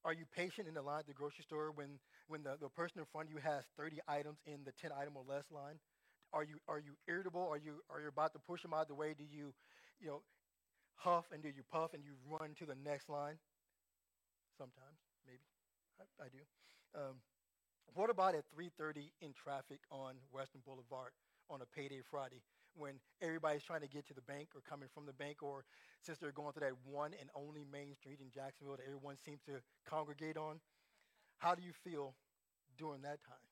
Are 0.04 0.12
you 0.12 0.24
patient 0.34 0.68
in 0.68 0.74
the 0.74 0.82
line 0.82 1.00
at 1.00 1.06
the 1.06 1.12
grocery 1.12 1.42
store 1.42 1.70
when, 1.72 1.98
when 2.28 2.42
the, 2.42 2.56
the 2.60 2.68
person 2.68 3.00
in 3.00 3.06
front 3.10 3.28
of 3.28 3.34
you 3.34 3.40
has 3.40 3.64
30 3.76 3.98
items 4.06 4.38
in 4.46 4.64
the 4.64 4.72
10 4.72 4.90
item 4.92 5.16
or 5.16 5.24
less 5.26 5.44
line? 5.50 5.76
Are 6.32 6.44
you, 6.44 6.56
are 6.68 6.78
you 6.78 6.92
irritable? 7.08 7.46
Are 7.50 7.58
you, 7.58 7.82
are 7.90 8.00
you 8.00 8.08
about 8.08 8.32
to 8.34 8.38
push 8.38 8.62
them 8.62 8.72
out 8.72 8.82
of 8.82 8.88
the 8.88 8.94
way? 8.94 9.14
Do 9.16 9.24
you, 9.24 9.52
you 10.00 10.08
know, 10.08 10.22
huff 10.94 11.24
and 11.32 11.42
do 11.42 11.48
you 11.48 11.62
puff 11.70 11.94
and 11.94 12.04
you 12.04 12.12
run 12.30 12.54
to 12.58 12.66
the 12.66 12.76
next 12.84 13.08
line? 13.08 13.36
Sometimes, 14.56 14.98
maybe. 15.26 15.44
I, 15.98 16.24
I 16.24 16.28
do. 16.28 16.42
Um, 16.94 17.16
what 17.94 18.10
about 18.10 18.34
at 18.34 18.44
3.30 18.56 19.10
in 19.20 19.32
traffic 19.32 19.80
on 19.90 20.14
Western 20.32 20.60
Boulevard 20.64 21.10
on 21.50 21.62
a 21.62 21.66
payday 21.66 22.00
Friday 22.10 22.40
when 22.78 22.94
everybody's 23.20 23.62
trying 23.62 23.82
to 23.82 23.88
get 23.88 24.06
to 24.06 24.14
the 24.14 24.22
bank 24.22 24.54
or 24.54 24.62
coming 24.62 24.88
from 24.94 25.04
the 25.04 25.12
bank, 25.12 25.42
or 25.42 25.64
since 26.00 26.18
they're 26.18 26.32
going 26.32 26.52
to 26.54 26.60
that 26.60 26.72
one 26.86 27.12
and 27.20 27.28
only 27.34 27.64
main 27.70 27.94
street 27.94 28.20
in 28.22 28.30
Jacksonville 28.30 28.76
that 28.76 28.86
everyone 28.86 29.16
seems 29.18 29.42
to 29.50 29.58
congregate 29.84 30.36
on. 30.36 30.60
How 31.38 31.54
do 31.54 31.62
you 31.62 31.72
feel 31.72 32.14
during 32.78 33.02
that 33.02 33.22
time? 33.26 33.46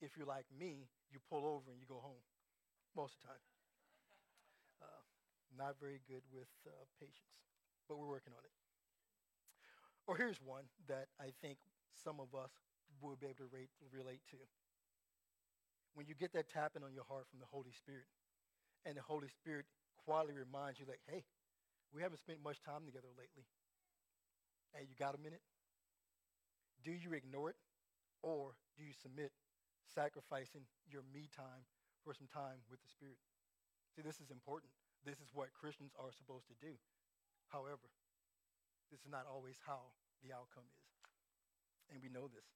If 0.00 0.16
you're 0.16 0.26
like 0.26 0.46
me, 0.58 0.88
you 1.12 1.18
pull 1.28 1.44
over 1.44 1.70
and 1.70 1.80
you 1.80 1.86
go 1.86 2.00
home 2.00 2.24
most 2.96 3.14
of 3.14 3.20
the 3.20 3.26
time. 3.28 3.44
Uh, 4.80 5.02
not 5.56 5.76
very 5.80 6.00
good 6.08 6.22
with 6.32 6.48
uh, 6.66 6.70
patience, 7.00 7.36
but 7.88 7.98
we're 7.98 8.08
working 8.08 8.32
on 8.32 8.44
it. 8.44 8.54
Or 10.06 10.16
here's 10.16 10.40
one 10.40 10.64
that 10.88 11.08
I 11.20 11.36
think 11.42 11.58
some 11.92 12.20
of 12.20 12.32
us 12.32 12.50
will 13.02 13.16
be 13.16 13.26
able 13.26 13.44
to 13.44 13.50
rate, 13.52 13.68
relate 13.92 14.22
to. 14.30 14.40
When 15.94 16.06
you 16.06 16.14
get 16.14 16.32
that 16.32 16.48
tapping 16.48 16.82
on 16.82 16.94
your 16.94 17.04
heart 17.04 17.26
from 17.28 17.40
the 17.40 17.50
Holy 17.50 17.72
Spirit, 17.76 18.06
and 18.86 18.96
the 18.96 19.02
Holy 19.02 19.28
Spirit 19.28 19.66
quietly 20.04 20.34
reminds 20.34 20.78
you, 20.78 20.86
like, 20.86 21.02
hey, 21.08 21.24
we 21.92 22.02
haven't 22.02 22.20
spent 22.20 22.42
much 22.42 22.60
time 22.60 22.84
together 22.84 23.08
lately. 23.16 23.46
Hey, 24.74 24.84
you 24.84 24.94
got 24.98 25.16
a 25.16 25.20
minute? 25.20 25.42
Do 26.84 26.92
you 26.92 27.12
ignore 27.16 27.50
it, 27.50 27.58
or 28.22 28.54
do 28.76 28.84
you 28.84 28.92
submit, 28.92 29.32
sacrificing 29.94 30.68
your 30.86 31.02
me 31.12 31.28
time 31.32 31.64
for 32.04 32.12
some 32.12 32.28
time 32.28 32.60
with 32.70 32.80
the 32.84 32.90
Spirit? 32.92 33.18
See, 33.96 34.04
this 34.04 34.20
is 34.20 34.30
important. 34.30 34.70
This 35.04 35.18
is 35.18 35.32
what 35.32 35.54
Christians 35.56 35.96
are 35.96 36.12
supposed 36.12 36.46
to 36.52 36.56
do. 36.60 36.76
However, 37.48 37.88
this 38.92 39.00
is 39.00 39.10
not 39.10 39.24
always 39.24 39.56
how 39.64 39.96
the 40.20 40.32
outcome 40.32 40.68
is. 40.68 40.88
And 41.88 42.00
we 42.04 42.12
know 42.12 42.28
this. 42.28 42.48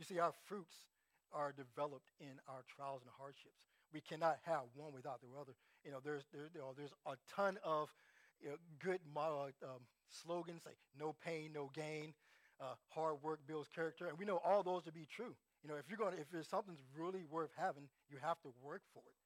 You 0.00 0.04
see, 0.04 0.18
our 0.18 0.32
fruits 0.48 0.88
are 1.32 1.52
developed 1.52 2.12
in 2.20 2.40
our 2.48 2.64
trials 2.64 3.04
and 3.04 3.12
hardships. 3.12 3.71
We 3.92 4.00
cannot 4.00 4.38
have 4.44 4.62
one 4.74 4.92
without 4.92 5.20
the 5.20 5.28
other. 5.38 5.52
You 5.84 5.90
know, 5.90 5.98
there's 6.02 6.24
there, 6.32 6.48
you 6.54 6.60
know, 6.60 6.72
there's 6.76 6.94
a 7.06 7.16
ton 7.34 7.58
of 7.64 7.92
you 8.40 8.50
know, 8.50 8.56
good 8.82 9.00
uh, 9.16 9.52
um, 9.64 9.82
slogans 10.08 10.62
like 10.64 10.76
"No 10.98 11.14
pain, 11.24 11.52
no 11.54 11.70
gain," 11.74 12.14
uh, 12.60 12.74
"Hard 12.88 13.22
work 13.22 13.40
builds 13.46 13.68
character," 13.74 14.06
and 14.08 14.18
we 14.18 14.24
know 14.24 14.40
all 14.44 14.62
those 14.62 14.84
to 14.84 14.92
be 14.92 15.06
true. 15.06 15.34
You 15.62 15.70
know, 15.70 15.76
if 15.76 15.84
you're 15.88 15.98
going, 15.98 16.18
if 16.18 16.30
there's 16.32 16.48
something's 16.48 16.82
really 16.96 17.22
worth 17.30 17.50
having, 17.56 17.88
you 18.10 18.18
have 18.20 18.40
to 18.42 18.52
work 18.62 18.82
for 18.92 19.02
it. 19.06 19.18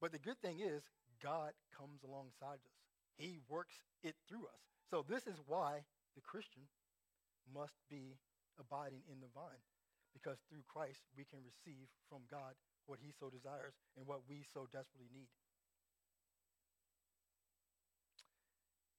But 0.00 0.12
the 0.12 0.18
good 0.18 0.40
thing 0.42 0.60
is, 0.60 0.82
God 1.22 1.52
comes 1.78 2.02
alongside 2.02 2.60
us. 2.60 2.76
He 3.16 3.38
works 3.48 3.74
it 4.02 4.16
through 4.28 4.44
us. 4.44 4.62
So 4.90 5.04
this 5.08 5.26
is 5.26 5.36
why 5.46 5.84
the 6.14 6.20
Christian 6.20 6.62
must 7.54 7.78
be 7.88 8.18
abiding 8.58 9.00
in 9.08 9.20
the 9.20 9.32
vine 9.34 9.64
because 10.12 10.36
through 10.48 10.64
Christ 10.68 11.00
we 11.16 11.24
can 11.24 11.40
receive 11.40 11.88
from 12.08 12.28
God 12.30 12.52
what 12.86 12.98
he 13.00 13.12
so 13.14 13.30
desires 13.30 13.74
and 13.96 14.06
what 14.06 14.26
we 14.28 14.44
so 14.52 14.66
desperately 14.70 15.08
need. 15.12 15.30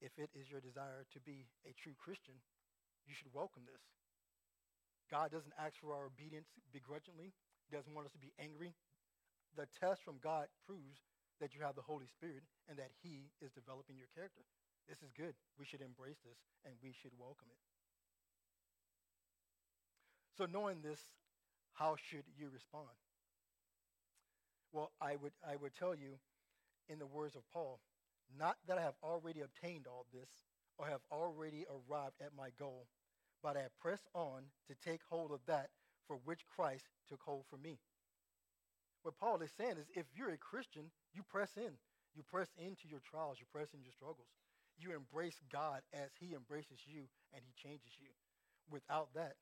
If 0.03 0.11
it 0.19 0.31
is 0.35 0.51
your 0.51 0.59
desire 0.59 1.07
to 1.15 1.19
be 1.23 1.47
a 1.63 1.71
true 1.79 1.95
Christian, 1.95 2.35
you 3.07 3.15
should 3.15 3.31
welcome 3.31 3.63
this. 3.63 3.83
God 5.07 5.31
doesn't 5.31 5.55
ask 5.55 5.79
for 5.79 5.95
our 5.95 6.07
obedience 6.07 6.51
begrudgingly. 6.75 7.31
He 7.67 7.71
doesn't 7.71 7.93
want 7.93 8.07
us 8.07 8.15
to 8.15 8.19
be 8.19 8.35
angry. 8.35 8.75
The 9.55 9.69
test 9.79 10.03
from 10.03 10.19
God 10.19 10.51
proves 10.67 10.99
that 11.39 11.55
you 11.55 11.61
have 11.63 11.75
the 11.75 11.85
Holy 11.85 12.07
Spirit 12.07 12.43
and 12.67 12.75
that 12.79 12.91
he 12.99 13.31
is 13.39 13.51
developing 13.55 13.95
your 13.95 14.11
character. 14.11 14.43
This 14.87 14.99
is 14.99 15.11
good. 15.15 15.35
We 15.55 15.63
should 15.63 15.81
embrace 15.81 16.19
this 16.23 16.39
and 16.65 16.75
we 16.83 16.91
should 16.91 17.15
welcome 17.15 17.47
it. 17.47 17.61
So 20.35 20.45
knowing 20.49 20.81
this, 20.81 20.99
how 21.73 21.95
should 21.95 22.25
you 22.35 22.49
respond? 22.51 22.91
Well, 24.73 24.91
I 24.99 25.15
would, 25.15 25.33
I 25.47 25.55
would 25.55 25.73
tell 25.77 25.93
you 25.93 26.17
in 26.89 26.97
the 26.97 27.05
words 27.05 27.35
of 27.35 27.43
Paul, 27.53 27.79
not 28.37 28.57
that 28.67 28.79
I 28.79 28.81
have 28.81 28.97
already 29.03 29.41
obtained 29.41 29.85
all 29.87 30.07
this 30.11 30.29
or 30.79 30.87
have 30.87 31.05
already 31.11 31.65
arrived 31.69 32.19
at 32.19 32.35
my 32.35 32.49
goal, 32.57 32.87
but 33.43 33.55
I 33.55 33.65
press 33.79 34.01
on 34.15 34.41
to 34.67 34.75
take 34.83 35.01
hold 35.07 35.31
of 35.31 35.41
that 35.45 35.69
for 36.07 36.17
which 36.25 36.47
Christ 36.47 36.85
took 37.07 37.21
hold 37.21 37.45
for 37.49 37.57
me. 37.57 37.77
What 39.03 39.19
Paul 39.19 39.41
is 39.41 39.51
saying 39.55 39.77
is 39.77 39.85
if 39.95 40.07
you're 40.15 40.31
a 40.31 40.37
Christian, 40.37 40.89
you 41.13 41.21
press 41.21 41.51
in. 41.55 41.77
You 42.15 42.23
press 42.23 42.49
into 42.57 42.87
your 42.87 43.01
trials, 43.01 43.37
you 43.39 43.45
press 43.51 43.73
into 43.73 43.85
your 43.85 43.93
struggles. 43.93 44.29
You 44.77 44.95
embrace 44.95 45.37
God 45.51 45.81
as 45.93 46.09
he 46.19 46.33
embraces 46.33 46.81
you 46.85 47.05
and 47.33 47.43
he 47.45 47.53
changes 47.53 47.93
you. 47.99 48.09
Without 48.71 49.13
that, 49.13 49.35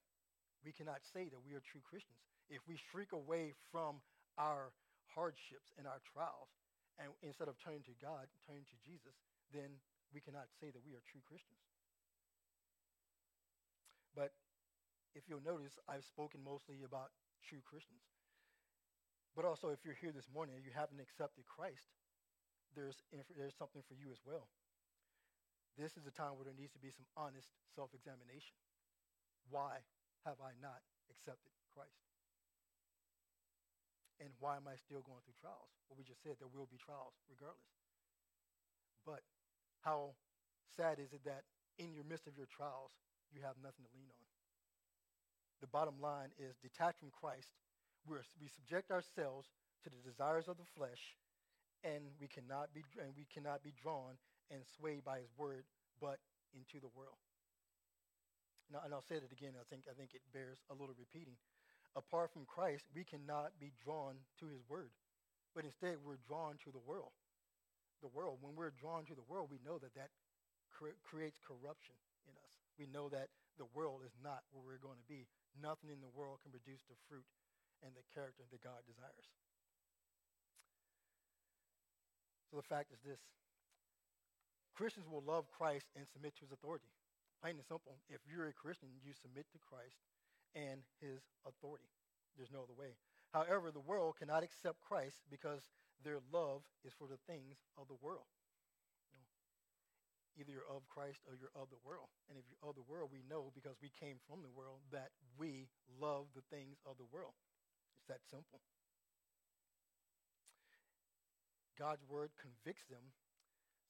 we 0.66 0.72
cannot 0.72 1.00
say 1.14 1.30
that 1.30 1.46
we 1.46 1.54
are 1.54 1.64
true 1.64 1.82
Christians. 1.88 2.20
If 2.50 2.62
we 2.68 2.76
shrink 2.92 3.14
away 3.14 3.54
from 3.72 4.02
our 4.38 4.72
hardships 5.14 5.74
and 5.78 5.86
our 5.86 6.00
trials, 6.04 6.52
and 7.00 7.12
instead 7.24 7.48
of 7.48 7.56
turning 7.60 7.84
to 7.88 7.96
God, 8.00 8.28
turning 8.46 8.68
to 8.68 8.78
Jesus, 8.84 9.16
then 9.52 9.80
we 10.12 10.20
cannot 10.20 10.52
say 10.60 10.72
that 10.72 10.84
we 10.84 10.96
are 10.96 11.04
true 11.08 11.24
Christians. 11.24 11.64
But 14.12 14.36
if 15.16 15.28
you'll 15.28 15.44
notice, 15.44 15.80
I've 15.88 16.08
spoken 16.08 16.44
mostly 16.44 16.84
about 16.84 17.16
true 17.44 17.64
Christians. 17.64 18.04
But 19.36 19.48
also, 19.48 19.72
if 19.72 19.80
you're 19.88 19.98
here 19.98 20.12
this 20.12 20.28
morning 20.28 20.60
and 20.60 20.64
you 20.68 20.76
haven't 20.76 21.00
accepted 21.00 21.48
Christ, 21.48 21.88
there's, 22.76 23.00
there's 23.32 23.56
something 23.56 23.84
for 23.88 23.96
you 23.96 24.12
as 24.12 24.20
well. 24.28 24.52
This 25.80 25.96
is 25.96 26.04
a 26.04 26.12
time 26.12 26.36
where 26.36 26.44
there 26.44 26.56
needs 26.56 26.76
to 26.76 26.84
be 26.84 26.92
some 26.92 27.08
honest 27.16 27.48
self 27.72 27.96
examination. 27.96 28.60
Why 29.48 29.80
have 30.28 30.44
I 30.44 30.52
not 30.60 30.84
accepted 31.08 31.56
Christ? 31.72 32.11
And 34.22 34.30
why 34.38 34.56
am 34.56 34.70
I 34.70 34.78
still 34.78 35.02
going 35.02 35.26
through 35.26 35.42
trials? 35.42 35.74
Well, 35.90 35.98
we 35.98 36.06
just 36.06 36.22
said 36.22 36.38
there 36.38 36.52
will 36.52 36.70
be 36.70 36.78
trials 36.78 37.18
regardless. 37.26 37.74
But 39.02 39.26
how 39.82 40.14
sad 40.78 41.02
is 41.02 41.10
it 41.10 41.26
that 41.26 41.42
in 41.82 41.90
your 41.98 42.06
midst 42.06 42.30
of 42.30 42.38
your 42.38 42.46
trials, 42.46 42.94
you 43.34 43.42
have 43.42 43.58
nothing 43.58 43.82
to 43.82 43.92
lean 43.98 44.14
on? 44.14 44.26
The 45.66 45.74
bottom 45.74 45.98
line 45.98 46.30
is 46.38 46.54
detached 46.62 47.02
from 47.02 47.10
Christ, 47.10 47.50
we're, 48.08 48.26
we 48.42 48.50
subject 48.50 48.90
ourselves 48.90 49.50
to 49.86 49.90
the 49.90 50.02
desires 50.02 50.50
of 50.50 50.58
the 50.58 50.70
flesh, 50.74 51.18
and 51.86 52.14
we 52.18 52.30
cannot 52.30 52.74
be 52.74 52.86
and 53.02 53.14
we 53.18 53.26
cannot 53.30 53.62
be 53.62 53.74
drawn 53.74 54.18
and 54.50 54.62
swayed 54.78 55.06
by 55.06 55.22
his 55.22 55.30
word, 55.38 55.66
but 56.02 56.18
into 56.54 56.82
the 56.82 56.90
world. 56.94 57.18
Now, 58.70 58.82
and 58.86 58.94
I'll 58.94 59.06
say 59.06 59.18
it 59.18 59.26
again. 59.30 59.54
I 59.58 59.66
think 59.70 59.86
I 59.90 59.94
think 59.94 60.14
it 60.14 60.22
bears 60.34 60.62
a 60.70 60.76
little 60.78 60.98
repeating. 60.98 61.38
Apart 61.96 62.32
from 62.32 62.48
Christ, 62.48 62.88
we 62.96 63.04
cannot 63.04 63.52
be 63.60 63.76
drawn 63.84 64.16
to 64.40 64.48
His 64.48 64.64
Word, 64.72 64.96
but 65.52 65.68
instead 65.68 66.00
we're 66.00 66.24
drawn 66.24 66.56
to 66.64 66.72
the 66.72 66.84
world. 66.88 67.12
The 68.00 68.14
world. 68.16 68.40
When 68.40 68.56
we're 68.56 68.74
drawn 68.74 69.04
to 69.12 69.16
the 69.16 69.28
world, 69.28 69.52
we 69.52 69.60
know 69.62 69.78
that 69.78 69.94
that 70.00 70.10
cre- 70.72 70.98
creates 71.04 71.38
corruption 71.44 71.94
in 72.26 72.34
us. 72.34 72.52
We 72.80 72.88
know 72.88 73.12
that 73.12 73.30
the 73.60 73.68
world 73.76 74.02
is 74.08 74.16
not 74.24 74.48
where 74.50 74.64
we're 74.64 74.82
going 74.82 74.98
to 74.98 75.12
be. 75.12 75.28
Nothing 75.60 75.92
in 75.92 76.00
the 76.00 76.10
world 76.16 76.40
can 76.42 76.56
produce 76.56 76.82
the 76.88 76.98
fruit 77.12 77.28
and 77.84 77.92
the 77.94 78.08
character 78.16 78.48
that 78.48 78.64
God 78.64 78.82
desires. 78.88 79.28
So 82.50 82.58
the 82.58 82.66
fact 82.66 82.90
is 82.96 83.00
this 83.04 83.20
Christians 84.74 85.06
will 85.06 85.24
love 85.28 85.52
Christ 85.52 85.86
and 85.94 86.08
submit 86.08 86.34
to 86.40 86.48
his 86.48 86.56
authority. 86.56 86.90
Plain 87.44 87.60
and 87.60 87.68
simple. 87.68 88.00
If 88.08 88.24
you're 88.26 88.48
a 88.48 88.56
Christian, 88.56 88.90
you 89.04 89.12
submit 89.14 89.46
to 89.52 89.60
Christ 89.60 90.00
and 90.56 90.84
his 91.00 91.22
authority. 91.48 91.90
There's 92.36 92.52
no 92.52 92.64
other 92.64 92.78
way. 92.78 92.96
However, 93.32 93.72
the 93.72 93.84
world 93.84 94.20
cannot 94.20 94.44
accept 94.44 94.84
Christ 94.84 95.24
because 95.30 95.68
their 96.04 96.20
love 96.32 96.64
is 96.84 96.94
for 96.94 97.08
the 97.08 97.20
things 97.30 97.64
of 97.78 97.88
the 97.88 98.00
world. 98.02 98.28
You 99.14 99.20
know, 99.24 99.32
either 100.36 100.52
you're 100.52 100.72
of 100.72 100.84
Christ 100.92 101.24
or 101.28 101.40
you're 101.40 101.56
of 101.56 101.72
the 101.72 101.80
world. 101.84 102.12
And 102.28 102.36
if 102.36 102.44
you're 102.48 102.64
of 102.68 102.76
the 102.76 102.88
world, 102.88 103.12
we 103.12 103.24
know 103.24 103.52
because 103.56 103.80
we 103.80 103.92
came 103.92 104.20
from 104.28 104.44
the 104.44 104.52
world 104.52 104.84
that 104.92 105.16
we 105.40 105.72
love 106.00 106.28
the 106.36 106.44
things 106.52 106.80
of 106.84 107.00
the 107.00 107.08
world. 107.08 107.36
It's 108.00 108.12
that 108.12 108.24
simple. 108.28 108.60
God's 111.80 112.04
word 112.06 112.36
convicts 112.36 112.86
them, 112.92 113.16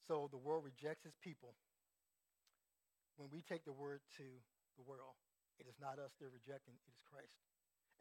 so 0.06 0.30
the 0.30 0.40
world 0.40 0.64
rejects 0.64 1.04
his 1.04 1.18
people 1.20 1.58
when 3.16 3.28
we 3.30 3.42
take 3.42 3.64
the 3.64 3.72
word 3.72 4.00
to 4.16 4.24
the 4.76 4.84
world, 4.86 5.14
it 5.62 5.70
is 5.70 5.78
not 5.78 6.02
us 6.02 6.10
they're 6.18 6.34
rejecting, 6.34 6.74
it 6.74 6.90
is 6.90 6.98
Christ. 7.06 7.38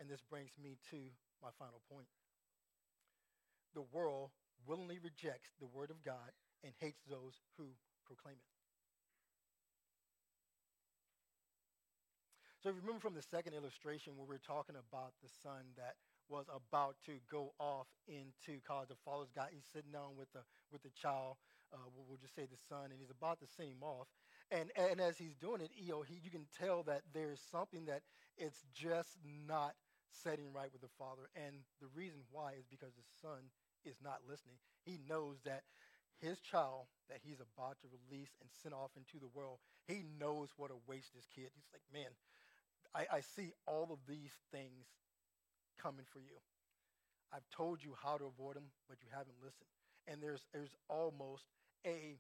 And 0.02 0.10
this 0.10 0.26
brings 0.26 0.58
me 0.58 0.82
to 0.90 1.14
my 1.46 1.54
final 1.62 1.86
point. 1.86 2.10
The 3.78 3.86
world 3.94 4.34
willingly 4.66 4.98
rejects 4.98 5.54
the 5.62 5.70
word 5.70 5.94
of 5.94 6.02
God 6.02 6.34
and 6.66 6.74
hates 6.82 7.06
those 7.06 7.38
who 7.58 7.78
proclaim 8.10 8.42
it. 8.42 8.52
So 12.62 12.70
remember 12.70 13.02
from 13.02 13.18
the 13.18 13.26
second 13.26 13.54
illustration 13.54 14.14
where 14.18 14.30
we 14.30 14.38
are 14.38 14.46
talking 14.46 14.78
about 14.78 15.18
the 15.22 15.30
son 15.42 15.74
that 15.78 15.98
was 16.30 16.46
about 16.54 16.94
to 17.10 17.18
go 17.26 17.54
off 17.58 17.90
into 18.06 18.62
college. 18.62 18.90
The 18.90 19.02
father's 19.02 19.34
got 19.34 19.50
he's 19.50 19.66
sitting 19.74 19.90
down 19.90 20.14
with 20.14 20.30
the 20.34 20.46
with 20.70 20.86
the 20.86 20.94
child, 20.94 21.42
uh, 21.74 21.90
we'll 21.90 22.22
just 22.22 22.36
say 22.38 22.46
the 22.46 22.62
son, 22.70 22.94
and 22.94 23.02
he's 23.02 23.10
about 23.10 23.42
to 23.42 23.48
send 23.50 23.74
him 23.74 23.82
off. 23.82 24.06
And, 24.52 24.70
and 24.76 25.00
as 25.00 25.18
he's 25.18 25.36
doing 25.36 25.62
it, 25.62 25.72
you 25.76 26.04
he, 26.08 26.20
you 26.24 26.30
can 26.30 26.46
tell 26.60 26.84
that 26.84 27.02
there's 27.14 27.40
something 27.52 27.86
that 27.86 28.02
it's 28.38 28.64
just 28.74 29.18
not 29.48 29.74
setting 30.12 30.52
right 30.54 30.72
with 30.74 30.82
the 30.82 30.92
father. 31.00 31.30
And 31.36 31.64
the 31.80 31.88
reason 31.96 32.20
why 32.32 32.54
is 32.60 32.66
because 32.70 32.94
the 32.96 33.08
son 33.22 33.50
is 33.86 33.96
not 34.04 34.20
listening. 34.28 34.58
He 34.84 35.00
knows 35.08 35.38
that 35.46 35.64
his 36.20 36.40
child 36.42 36.88
that 37.10 37.20
he's 37.24 37.40
about 37.42 37.80
to 37.82 37.88
release 37.90 38.36
and 38.42 38.50
send 38.62 38.76
off 38.76 38.92
into 38.98 39.20
the 39.20 39.32
world, 39.34 39.60
he 39.88 40.04
knows 40.20 40.50
what 40.58 40.72
awaits 40.72 41.10
this 41.16 41.28
kid. 41.34 41.50
He's 41.56 41.72
like, 41.74 41.84
man, 41.94 42.12
I, 42.96 43.18
I 43.18 43.22
see 43.22 43.54
all 43.68 43.90
of 43.92 44.00
these 44.08 44.34
things 44.52 44.88
coming 45.82 46.06
for 46.12 46.20
you. 46.20 46.38
I've 47.34 47.48
told 47.56 47.84
you 47.84 47.96
how 48.02 48.18
to 48.18 48.26
avoid 48.26 48.56
them, 48.56 48.72
but 48.90 48.98
you 49.02 49.10
haven't 49.12 49.40
listened. 49.44 49.70
And 50.08 50.22
there's 50.22 50.46
there's 50.54 50.76
almost 50.90 51.44
a 51.86 52.20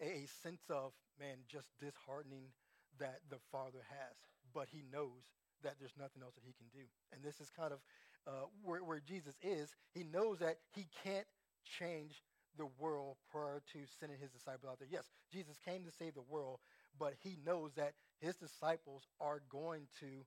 a 0.00 0.26
sense 0.42 0.62
of 0.70 0.92
man 1.18 1.44
just 1.48 1.68
disheartening 1.78 2.52
that 2.98 3.20
the 3.30 3.38
father 3.52 3.84
has, 3.88 4.16
but 4.52 4.68
he 4.70 4.82
knows 4.92 5.28
that 5.62 5.74
there's 5.78 5.96
nothing 5.98 6.22
else 6.22 6.34
that 6.34 6.44
he 6.44 6.56
can 6.56 6.68
do. 6.72 6.86
And 7.12 7.22
this 7.22 7.40
is 7.40 7.50
kind 7.50 7.72
of 7.72 7.80
uh, 8.26 8.48
where, 8.62 8.82
where 8.82 9.00
Jesus 9.00 9.34
is. 9.42 9.74
He 9.92 10.04
knows 10.04 10.38
that 10.38 10.56
he 10.74 10.86
can't 11.04 11.26
change 11.64 12.22
the 12.56 12.66
world 12.78 13.16
prior 13.30 13.62
to 13.72 13.78
sending 13.98 14.18
his 14.18 14.30
disciples 14.30 14.70
out 14.70 14.78
there. 14.78 14.88
Yes, 14.90 15.10
Jesus 15.32 15.56
came 15.64 15.84
to 15.84 15.90
save 15.90 16.14
the 16.14 16.22
world, 16.28 16.58
but 16.98 17.14
he 17.22 17.38
knows 17.44 17.72
that 17.76 17.94
his 18.18 18.36
disciples 18.36 19.04
are 19.20 19.40
going 19.48 19.86
to 20.00 20.24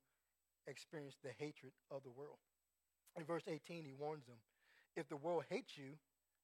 experience 0.68 1.18
the 1.22 1.32
hatred 1.38 1.74
of 1.92 2.04
the 2.04 2.12
world. 2.12 2.38
In 3.18 3.26
verse 3.26 3.44
18, 3.48 3.84
he 3.84 3.94
warns 3.94 4.26
them 4.26 4.38
If 4.96 5.10
the 5.10 5.18
world 5.18 5.44
hates 5.50 5.78
you, 5.78 5.98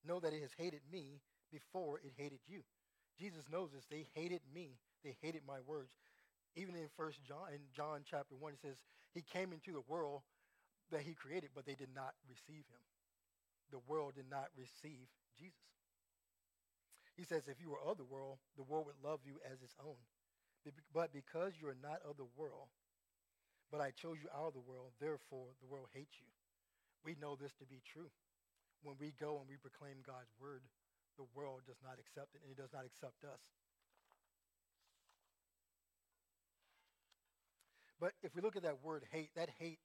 know 0.06 0.20
that 0.20 0.34
it 0.34 0.42
has 0.42 0.54
hated 0.58 0.82
me 0.92 1.22
before 1.52 2.00
it 2.00 2.14
hated 2.18 2.40
you. 2.48 2.62
Jesus 3.20 3.44
knows 3.52 3.70
this. 3.74 3.86
They 3.92 4.08
hated 4.16 4.42
me, 4.54 4.80
they 5.04 5.16
hated 5.22 5.42
my 5.46 5.60
words. 5.68 5.92
Even 6.56 6.76
in 6.76 6.88
First 6.98 7.20
John, 7.24 7.54
in 7.54 7.60
John 7.76 8.02
chapter 8.10 8.36
1, 8.36 8.54
it 8.54 8.60
says, 8.62 8.78
He 9.14 9.22
came 9.22 9.54
into 9.54 9.72
the 9.72 9.86
world 9.88 10.22
that 10.92 11.02
he 11.02 11.14
created, 11.14 11.50
but 11.54 11.66
they 11.66 11.76
did 11.76 11.94
not 11.94 12.14
receive 12.28 12.66
him. 12.66 12.84
The 13.72 13.84
world 13.88 14.16
did 14.16 14.26
not 14.30 14.50
receive 14.58 15.06
Jesus. 15.38 15.70
He 17.16 17.24
says, 17.24 17.44
If 17.48 17.62
you 17.62 17.70
were 17.70 17.84
of 17.86 17.98
the 17.98 18.08
world, 18.08 18.40
the 18.58 18.64
world 18.64 18.88
would 18.88 19.04
love 19.04 19.20
you 19.26 19.38
as 19.46 19.62
its 19.62 19.76
own. 19.84 20.00
But 20.94 21.14
because 21.14 21.54
you 21.60 21.68
are 21.68 21.78
not 21.82 22.02
of 22.08 22.18
the 22.18 22.28
world, 22.36 22.68
but 23.72 23.82
I 23.82 23.92
chose 23.92 24.18
you 24.18 24.28
out 24.34 24.48
of 24.48 24.58
the 24.58 24.66
world, 24.66 24.92
therefore 25.00 25.54
the 25.62 25.70
world 25.70 25.88
hates 25.94 26.18
you. 26.20 26.28
We 27.06 27.16
know 27.22 27.36
this 27.36 27.54
to 27.60 27.66
be 27.66 27.82
true. 27.86 28.10
When 28.82 28.96
we 29.00 29.14
go 29.20 29.38
and 29.40 29.48
we 29.48 29.56
proclaim 29.56 30.02
God's 30.04 30.32
word, 30.40 30.64
the 31.20 31.28
world 31.36 31.68
does 31.68 31.84
not 31.84 32.00
accept 32.00 32.34
it, 32.34 32.42
and 32.42 32.50
it 32.50 32.58
does 32.58 32.72
not 32.72 32.88
accept 32.88 33.28
us. 33.28 33.44
But 38.00 38.14
if 38.24 38.34
we 38.34 38.42
look 38.42 38.56
at 38.56 38.64
that 38.64 38.80
word 38.82 39.04
hate, 39.12 39.36
that 39.36 39.50
hate, 39.60 39.80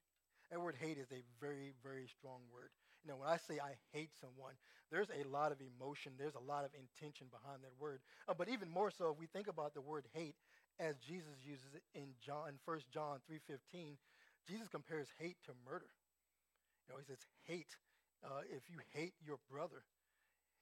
that 0.50 0.60
word 0.60 0.76
hate 0.78 0.98
is 0.98 1.10
a 1.10 1.26
very, 1.40 1.74
very 1.82 2.06
strong 2.06 2.46
word. 2.54 2.70
You 3.02 3.10
know, 3.10 3.18
when 3.18 3.28
I 3.28 3.36
say 3.36 3.58
I 3.58 3.74
hate 3.92 4.14
someone, 4.16 4.54
there's 4.90 5.10
a 5.10 5.26
lot 5.28 5.50
of 5.50 5.58
emotion, 5.60 6.12
there's 6.16 6.38
a 6.38 6.46
lot 6.46 6.64
of 6.64 6.70
intention 6.72 7.26
behind 7.28 7.60
that 7.66 7.74
word. 7.76 8.00
Uh, 8.28 8.34
but 8.38 8.48
even 8.48 8.70
more 8.70 8.90
so, 8.90 9.10
if 9.10 9.18
we 9.18 9.26
think 9.26 9.48
about 9.48 9.74
the 9.74 9.82
word 9.82 10.06
hate 10.14 10.36
as 10.78 10.94
Jesus 11.02 11.42
uses 11.42 11.74
it 11.74 11.82
in 11.98 12.14
John, 12.24 12.54
1 12.64 12.80
John 12.94 13.18
3.15, 13.28 13.98
Jesus 14.48 14.68
compares 14.68 15.08
hate 15.18 15.36
to 15.44 15.52
murder. 15.66 15.90
You 16.86 16.94
know, 16.94 17.00
he 17.00 17.04
says 17.04 17.26
hate. 17.44 17.76
Uh, 18.24 18.40
if 18.48 18.70
you 18.70 18.78
hate 18.94 19.12
your 19.20 19.36
brother, 19.50 19.84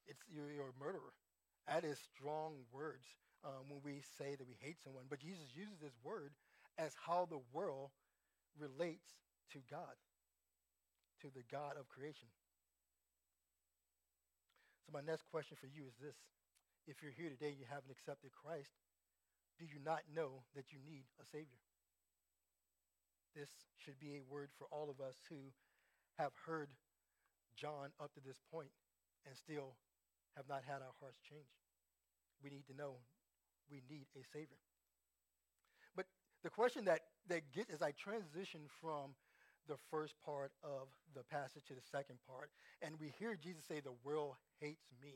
it's 0.06 0.22
you're, 0.30 0.50
you're 0.50 0.72
a 0.72 0.80
murderer. 0.80 1.14
That 1.68 1.84
is 1.84 1.98
strong 1.98 2.66
words 2.72 3.06
um, 3.44 3.70
when 3.70 3.80
we 3.84 4.02
say 4.18 4.34
that 4.34 4.46
we 4.46 4.56
hate 4.58 4.82
someone. 4.82 5.06
But 5.08 5.20
Jesus 5.20 5.54
uses 5.54 5.78
this 5.78 5.94
word 6.02 6.32
as 6.78 6.94
how 6.98 7.26
the 7.30 7.42
world 7.52 7.90
relates 8.58 9.14
to 9.52 9.58
God, 9.70 9.94
to 11.20 11.28
the 11.30 11.46
God 11.50 11.78
of 11.78 11.88
creation. 11.88 12.28
So 14.86 14.90
my 14.92 15.04
next 15.04 15.28
question 15.30 15.56
for 15.60 15.70
you 15.70 15.86
is 15.86 15.94
this. 16.02 16.18
If 16.86 16.98
you're 16.98 17.14
here 17.14 17.30
today 17.30 17.54
and 17.54 17.60
you 17.62 17.68
haven't 17.70 17.94
accepted 17.94 18.34
Christ, 18.34 18.74
do 19.58 19.64
you 19.64 19.78
not 19.84 20.02
know 20.10 20.42
that 20.56 20.74
you 20.74 20.82
need 20.82 21.06
a 21.22 21.24
Savior? 21.24 21.62
This 23.36 23.50
should 23.78 24.00
be 24.00 24.18
a 24.18 24.26
word 24.26 24.50
for 24.58 24.66
all 24.74 24.90
of 24.90 24.98
us 24.98 25.14
who 25.30 25.54
have 26.18 26.32
heard 26.44 26.68
John 27.56 27.94
up 28.02 28.12
to 28.14 28.20
this 28.20 28.40
point 28.50 28.74
and 29.24 29.36
still 29.36 29.78
have 30.36 30.48
not 30.48 30.62
had 30.66 30.82
our 30.82 30.94
hearts 31.00 31.18
changed. 31.28 31.56
We 32.42 32.50
need 32.50 32.66
to 32.66 32.76
know 32.76 32.98
we 33.70 33.82
need 33.88 34.06
a 34.16 34.24
Savior. 34.32 34.60
But 35.96 36.06
the 36.42 36.50
question 36.50 36.84
that, 36.86 37.00
that 37.28 37.52
gets 37.52 37.70
as 37.70 37.82
I 37.82 37.92
transition 37.92 38.60
from 38.80 39.14
the 39.68 39.76
first 39.90 40.14
part 40.24 40.52
of 40.64 40.88
the 41.14 41.22
passage 41.22 41.64
to 41.68 41.74
the 41.74 41.86
second 41.90 42.18
part, 42.26 42.50
and 42.82 42.98
we 42.98 43.12
hear 43.18 43.36
Jesus 43.36 43.64
say, 43.64 43.80
The 43.80 43.94
world 44.04 44.34
hates 44.60 44.90
me. 45.00 45.14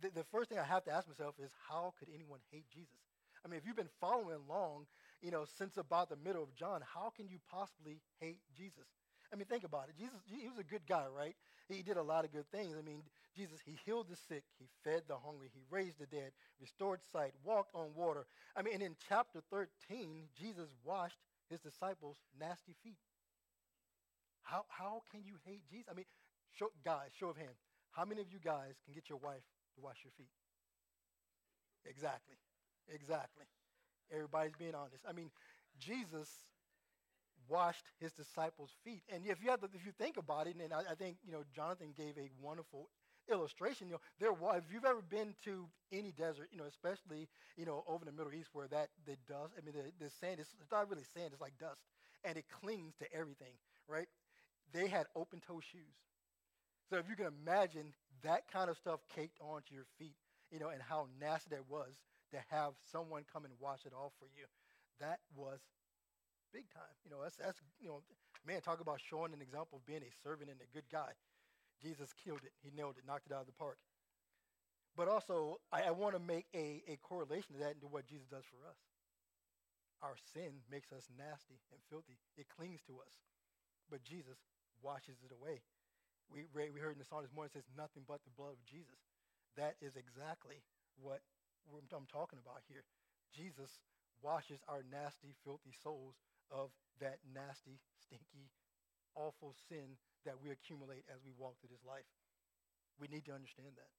The, 0.00 0.10
the 0.14 0.24
first 0.24 0.48
thing 0.48 0.58
I 0.58 0.64
have 0.64 0.84
to 0.84 0.92
ask 0.92 1.08
myself 1.08 1.34
is, 1.42 1.50
How 1.68 1.92
could 1.98 2.08
anyone 2.14 2.40
hate 2.50 2.66
Jesus? 2.72 3.00
I 3.44 3.48
mean, 3.48 3.58
if 3.58 3.66
you've 3.66 3.76
been 3.76 3.92
following 4.00 4.36
along, 4.48 4.86
you 5.22 5.30
know, 5.30 5.44
since 5.58 5.76
about 5.76 6.08
the 6.08 6.16
middle 6.16 6.42
of 6.42 6.54
John, 6.54 6.82
how 6.94 7.10
can 7.16 7.28
you 7.28 7.38
possibly 7.50 8.00
hate 8.20 8.40
Jesus? 8.56 8.86
I 9.32 9.36
mean, 9.36 9.46
think 9.46 9.64
about 9.64 9.88
it. 9.88 9.94
Jesus, 9.96 10.18
he 10.26 10.48
was 10.48 10.58
a 10.58 10.64
good 10.64 10.86
guy, 10.88 11.04
right? 11.06 11.36
He 11.68 11.82
did 11.82 11.96
a 11.96 12.02
lot 12.02 12.24
of 12.24 12.32
good 12.32 12.50
things. 12.50 12.74
I 12.76 12.82
mean, 12.82 13.02
Jesus, 13.40 13.60
he 13.64 13.78
healed 13.86 14.08
the 14.10 14.16
sick, 14.28 14.44
he 14.58 14.66
fed 14.84 15.04
the 15.08 15.16
hungry, 15.16 15.48
he 15.54 15.62
raised 15.70 15.98
the 15.98 16.04
dead, 16.04 16.32
restored 16.60 17.00
sight, 17.10 17.32
walked 17.42 17.74
on 17.74 17.88
water. 17.96 18.26
I 18.54 18.60
mean, 18.60 18.74
and 18.74 18.82
in 18.82 18.96
chapter 19.08 19.40
13, 19.50 20.28
Jesus 20.38 20.68
washed 20.84 21.16
his 21.48 21.60
disciples' 21.60 22.18
nasty 22.38 22.76
feet. 22.84 23.00
How, 24.42 24.64
how 24.68 25.00
can 25.10 25.22
you 25.24 25.36
hate 25.46 25.62
Jesus? 25.70 25.86
I 25.90 25.94
mean, 25.94 26.04
show, 26.52 26.68
guys, 26.84 27.16
show 27.18 27.30
of 27.30 27.38
hand. 27.38 27.56
How 27.92 28.04
many 28.04 28.20
of 28.20 28.30
you 28.30 28.38
guys 28.44 28.74
can 28.84 28.92
get 28.92 29.08
your 29.08 29.18
wife 29.18 29.46
to 29.76 29.80
wash 29.80 30.04
your 30.04 30.12
feet? 30.18 30.28
Exactly. 31.88 32.36
Exactly. 32.92 33.46
Everybody's 34.12 34.52
being 34.58 34.74
honest. 34.74 35.04
I 35.08 35.12
mean, 35.12 35.30
Jesus 35.78 36.28
washed 37.48 37.84
his 37.98 38.12
disciples' 38.12 38.74
feet. 38.84 39.02
And 39.08 39.24
if 39.26 39.42
you 39.42 39.50
have 39.50 39.60
to, 39.60 39.68
if 39.72 39.86
you 39.86 39.92
think 39.96 40.18
about 40.18 40.46
it, 40.46 40.56
and 40.62 40.72
I, 40.72 40.92
I, 40.92 40.94
think 40.94 41.16
you 41.24 41.32
know 41.32 41.42
Jonathan 41.54 41.94
gave 41.96 42.18
a 42.18 42.28
wonderful 42.40 42.88
illustration. 43.30 43.88
You 43.88 43.94
know, 43.94 44.00
there 44.18 44.32
was 44.32 44.62
if 44.66 44.72
you've 44.72 44.84
ever 44.84 45.02
been 45.02 45.34
to 45.44 45.68
any 45.92 46.12
desert, 46.12 46.48
you 46.52 46.58
know, 46.58 46.64
especially 46.64 47.28
you 47.56 47.66
know 47.66 47.84
over 47.86 48.04
in 48.04 48.06
the 48.06 48.16
Middle 48.16 48.34
East 48.38 48.50
where 48.52 48.68
that 48.68 48.88
the 49.06 49.16
dust, 49.28 49.54
I 49.58 49.64
mean, 49.64 49.74
the, 49.74 50.04
the 50.04 50.10
sand 50.10 50.40
is 50.40 50.48
it's 50.60 50.70
not 50.72 50.88
really 50.88 51.04
sand, 51.14 51.30
it's 51.32 51.40
like 51.40 51.58
dust, 51.58 51.80
and 52.24 52.36
it 52.36 52.44
clings 52.60 52.94
to 53.00 53.12
everything, 53.12 53.54
right? 53.88 54.08
They 54.72 54.88
had 54.88 55.06
open 55.16 55.40
toe 55.40 55.60
shoes. 55.60 55.96
So 56.88 56.96
if 56.96 57.08
you 57.08 57.16
can 57.16 57.26
imagine 57.26 57.94
that 58.22 58.50
kind 58.50 58.68
of 58.70 58.76
stuff 58.76 59.00
caked 59.14 59.38
onto 59.40 59.74
your 59.74 59.86
feet, 59.98 60.16
you 60.50 60.58
know, 60.58 60.68
and 60.70 60.82
how 60.82 61.06
nasty 61.20 61.50
that 61.54 61.68
was 61.68 62.00
to 62.32 62.38
have 62.50 62.72
someone 62.90 63.24
come 63.32 63.44
and 63.44 63.54
wash 63.60 63.86
it 63.86 63.92
off 63.92 64.12
for 64.18 64.26
you, 64.26 64.46
that 65.00 65.20
was 65.34 65.60
big 66.52 66.70
time. 66.74 66.94
You 67.04 67.10
know, 67.10 67.18
that's, 67.22 67.36
that's 67.36 67.58
you 67.80 67.88
know, 67.88 68.02
man, 68.46 68.60
talk 68.60 68.80
about 68.80 69.00
showing 69.00 69.32
an 69.32 69.42
example 69.42 69.78
of 69.78 69.86
being 69.86 70.02
a 70.02 70.12
servant 70.22 70.50
and 70.50 70.60
a 70.60 70.70
good 70.74 70.88
guy. 70.90 71.12
Jesus 71.82 72.12
killed 72.12 72.44
it. 72.44 72.52
He 72.62 72.70
nailed 72.70 72.96
it, 72.98 73.06
knocked 73.06 73.26
it 73.26 73.32
out 73.32 73.42
of 73.42 73.50
the 73.50 73.56
park. 73.56 73.78
But 74.96 75.08
also, 75.08 75.60
I, 75.72 75.88
I 75.88 75.90
want 75.90 76.14
to 76.14 76.22
make 76.22 76.46
a, 76.54 76.82
a 76.88 76.96
correlation 77.00 77.56
to 77.56 77.60
that 77.64 77.80
into 77.80 77.88
what 77.88 78.06
Jesus 78.06 78.26
does 78.28 78.44
for 78.44 78.60
us. 78.68 78.76
Our 80.02 80.16
sin 80.32 80.64
makes 80.70 80.92
us 80.92 81.08
nasty 81.16 81.60
and 81.72 81.80
filthy. 81.88 82.16
It 82.36 82.48
clings 82.48 82.80
to 82.88 83.00
us. 83.04 83.20
But 83.88 84.04
Jesus 84.04 84.40
washes 84.82 85.20
it 85.24 85.32
away. 85.32 85.60
We, 86.32 86.46
we 86.54 86.80
heard 86.80 86.94
in 86.94 87.02
the 87.02 87.08
song 87.08 87.22
this 87.22 87.34
morning, 87.34 87.50
it 87.52 87.58
says, 87.58 87.68
nothing 87.76 88.06
but 88.06 88.22
the 88.24 88.32
blood 88.32 88.54
of 88.54 88.62
Jesus. 88.64 89.00
That 89.56 89.74
is 89.82 89.96
exactly 89.96 90.62
what 91.00 91.20
I'm 91.72 92.06
talking 92.06 92.38
about 92.38 92.62
here. 92.68 92.86
Jesus 93.34 93.82
washes 94.22 94.60
our 94.68 94.84
nasty, 94.86 95.34
filthy 95.44 95.74
souls 95.74 96.20
of 96.50 96.70
that 97.00 97.18
nasty, 97.24 97.80
stinky, 97.98 98.50
awful 99.14 99.54
sin 99.68 99.98
that 100.24 100.40
we 100.42 100.50
accumulate 100.50 101.04
as 101.08 101.20
we 101.24 101.32
walk 101.36 101.60
through 101.60 101.70
this 101.72 101.84
life. 101.86 102.06
We 103.00 103.08
need 103.08 103.24
to 103.26 103.32
understand 103.32 103.76
that. 103.76 103.92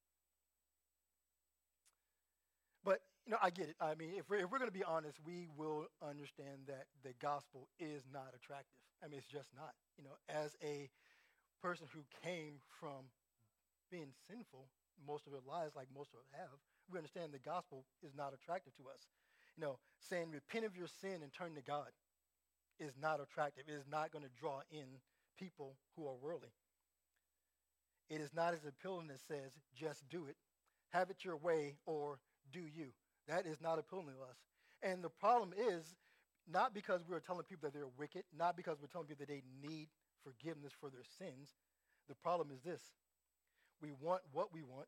But, 2.83 3.01
you 3.25 3.31
know, 3.31 3.41
I 3.41 3.49
get 3.49 3.69
it. 3.69 3.75
I 3.79 3.93
mean, 3.95 4.13
if 4.17 4.29
we're, 4.29 4.45
if 4.45 4.49
we're 4.49 4.57
going 4.57 4.71
to 4.71 4.75
be 4.75 4.85
honest, 4.85 5.17
we 5.25 5.47
will 5.57 5.85
understand 6.01 6.65
that 6.67 6.89
the 7.03 7.13
gospel 7.21 7.69
is 7.79 8.05
not 8.11 8.33
attractive. 8.33 8.77
I 9.03 9.07
mean, 9.07 9.17
it's 9.17 9.29
just 9.29 9.49
not. 9.53 9.73
You 9.97 10.05
know, 10.05 10.17
as 10.29 10.57
a 10.61 10.89
person 11.61 11.85
who 11.93 12.01
came 12.25 12.57
from 12.79 13.09
being 13.89 14.13
sinful 14.29 14.65
most 15.05 15.25
of 15.25 15.33
our 15.33 15.45
lives, 15.45 15.75
like 15.75 15.89
most 15.93 16.13
of 16.13 16.21
us 16.21 16.29
have, 16.33 16.57
we 16.89 16.97
understand 16.97 17.33
the 17.33 17.41
gospel 17.41 17.85
is 18.01 18.13
not 18.17 18.33
attractive 18.33 18.73
to 18.77 18.89
us. 18.89 19.05
You 19.57 19.61
know, 19.65 19.77
saying 19.99 20.31
repent 20.31 20.65
of 20.65 20.75
your 20.75 20.87
sin 20.87 21.21
and 21.21 21.33
turn 21.33 21.53
to 21.55 21.61
God 21.61 21.89
is 22.79 22.93
not 22.97 23.21
attractive. 23.21 23.65
It 23.67 23.77
is 23.77 23.85
not 23.89 24.11
going 24.11 24.25
to 24.25 24.33
draw 24.39 24.61
in 24.71 25.01
people 25.41 25.75
who 25.95 26.07
are 26.07 26.15
worldly. 26.21 26.53
It 28.09 28.21
is 28.21 28.33
not 28.33 28.53
as 28.53 28.59
appealing 28.65 29.09
as 29.13 29.21
says, 29.27 29.51
just 29.75 30.07
do 30.09 30.25
it, 30.27 30.35
have 30.89 31.09
it 31.09 31.23
your 31.23 31.37
way, 31.37 31.75
or 31.85 32.19
do 32.51 32.59
you. 32.59 32.93
That 33.27 33.45
is 33.45 33.61
not 33.61 33.79
appealing 33.79 34.07
to 34.07 34.21
us. 34.29 34.37
And 34.83 35.03
the 35.03 35.09
problem 35.09 35.53
is 35.57 35.95
not 36.51 36.73
because 36.73 37.01
we're 37.07 37.19
telling 37.19 37.43
people 37.43 37.67
that 37.67 37.73
they're 37.73 37.95
wicked, 37.97 38.23
not 38.37 38.57
because 38.57 38.77
we're 38.81 38.87
telling 38.87 39.07
people 39.07 39.25
that 39.25 39.31
they 39.31 39.43
need 39.65 39.87
forgiveness 40.23 40.73
for 40.79 40.89
their 40.89 41.05
sins. 41.17 41.55
The 42.09 42.15
problem 42.15 42.49
is 42.53 42.61
this 42.61 42.81
We 43.81 43.91
want 43.91 44.21
what 44.31 44.53
we 44.53 44.61
want, 44.61 44.87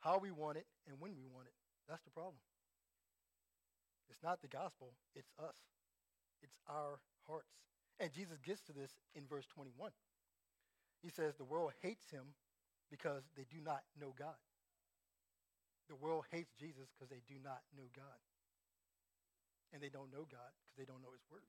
how 0.00 0.18
we 0.18 0.30
want 0.30 0.58
it, 0.58 0.66
and 0.86 1.00
when 1.00 1.12
we 1.16 1.26
want 1.26 1.46
it. 1.46 1.54
That's 1.88 2.02
the 2.02 2.10
problem. 2.10 2.36
It's 4.10 4.22
not 4.22 4.42
the 4.42 4.48
gospel, 4.48 4.92
it's 5.14 5.30
us. 5.38 5.56
It's 6.42 6.58
our 6.68 7.00
hearts. 7.26 7.73
And 8.00 8.12
Jesus 8.12 8.38
gets 8.42 8.60
to 8.62 8.72
this 8.72 8.90
in 9.14 9.22
verse 9.26 9.46
21. 9.54 9.90
He 11.02 11.10
says, 11.10 11.36
The 11.36 11.44
world 11.44 11.72
hates 11.82 12.10
him 12.10 12.34
because 12.90 13.22
they 13.36 13.46
do 13.50 13.62
not 13.62 13.82
know 14.00 14.14
God. 14.18 14.38
The 15.88 15.96
world 15.96 16.24
hates 16.32 16.50
Jesus 16.58 16.88
because 16.94 17.10
they 17.10 17.22
do 17.28 17.38
not 17.42 17.60
know 17.76 17.86
God. 17.94 18.18
And 19.72 19.82
they 19.82 19.92
don't 19.92 20.10
know 20.10 20.24
God 20.24 20.50
because 20.64 20.78
they 20.78 20.88
don't 20.88 21.02
know 21.02 21.12
his 21.12 21.26
word. 21.30 21.46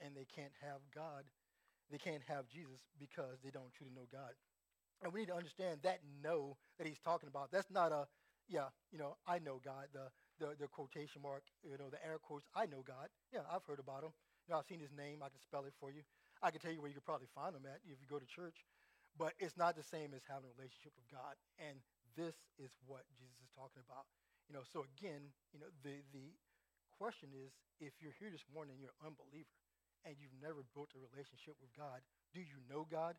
And 0.00 0.14
they 0.14 0.26
can't 0.26 0.54
have 0.62 0.84
God, 0.94 1.24
they 1.90 1.98
can't 1.98 2.22
have 2.28 2.46
Jesus 2.46 2.78
because 3.00 3.40
they 3.42 3.50
don't 3.50 3.72
truly 3.72 3.92
know 3.94 4.06
God. 4.12 4.36
And 5.02 5.12
we 5.12 5.20
need 5.20 5.30
to 5.30 5.38
understand 5.38 5.80
that 5.82 6.00
know 6.22 6.56
that 6.78 6.86
he's 6.86 6.98
talking 6.98 7.28
about. 7.28 7.50
That's 7.50 7.70
not 7.70 7.92
a, 7.92 8.06
yeah, 8.48 8.70
you 8.90 8.98
know, 8.98 9.16
I 9.26 9.38
know 9.38 9.60
God, 9.64 9.86
the, 9.92 10.10
the, 10.38 10.54
the 10.58 10.66
quotation 10.66 11.22
mark, 11.22 11.42
you 11.62 11.78
know, 11.78 11.90
the 11.90 12.04
air 12.04 12.18
quotes, 12.18 12.46
I 12.54 12.66
know 12.66 12.82
God. 12.86 13.08
Yeah, 13.32 13.46
I've 13.50 13.64
heard 13.64 13.78
about 13.78 14.02
him. 14.02 14.10
I've 14.56 14.64
seen 14.64 14.80
his 14.80 14.94
name. 14.94 15.20
I 15.20 15.28
can 15.28 15.40
spell 15.40 15.68
it 15.68 15.76
for 15.76 15.92
you. 15.92 16.00
I 16.40 16.50
can 16.50 16.60
tell 16.60 16.72
you 16.72 16.80
where 16.80 16.88
you 16.88 16.96
could 16.96 17.08
probably 17.08 17.28
find 17.34 17.52
him 17.52 17.68
at 17.68 17.84
if 17.84 18.00
you 18.00 18.08
go 18.08 18.18
to 18.18 18.28
church. 18.28 18.64
But 19.18 19.34
it's 19.42 19.58
not 19.58 19.74
the 19.74 19.82
same 19.82 20.14
as 20.14 20.22
having 20.24 20.46
a 20.46 20.54
relationship 20.54 20.94
with 20.94 21.08
God. 21.10 21.34
And 21.58 21.82
this 22.14 22.38
is 22.56 22.70
what 22.86 23.02
Jesus 23.18 23.34
is 23.42 23.50
talking 23.52 23.82
about. 23.82 24.06
You 24.46 24.54
know, 24.54 24.64
so 24.64 24.86
again, 24.96 25.34
you 25.52 25.58
know, 25.58 25.68
the, 25.82 26.00
the 26.14 26.32
question 26.94 27.34
is 27.34 27.52
if 27.82 27.98
you're 27.98 28.14
here 28.16 28.30
this 28.30 28.46
morning 28.48 28.78
and 28.78 28.80
you're 28.80 28.94
an 29.02 29.12
unbeliever 29.12 29.58
and 30.06 30.14
you've 30.16 30.34
never 30.38 30.62
built 30.72 30.94
a 30.94 31.00
relationship 31.02 31.58
with 31.58 31.74
God, 31.74 32.00
do 32.32 32.40
you 32.40 32.62
know 32.70 32.86
God 32.86 33.18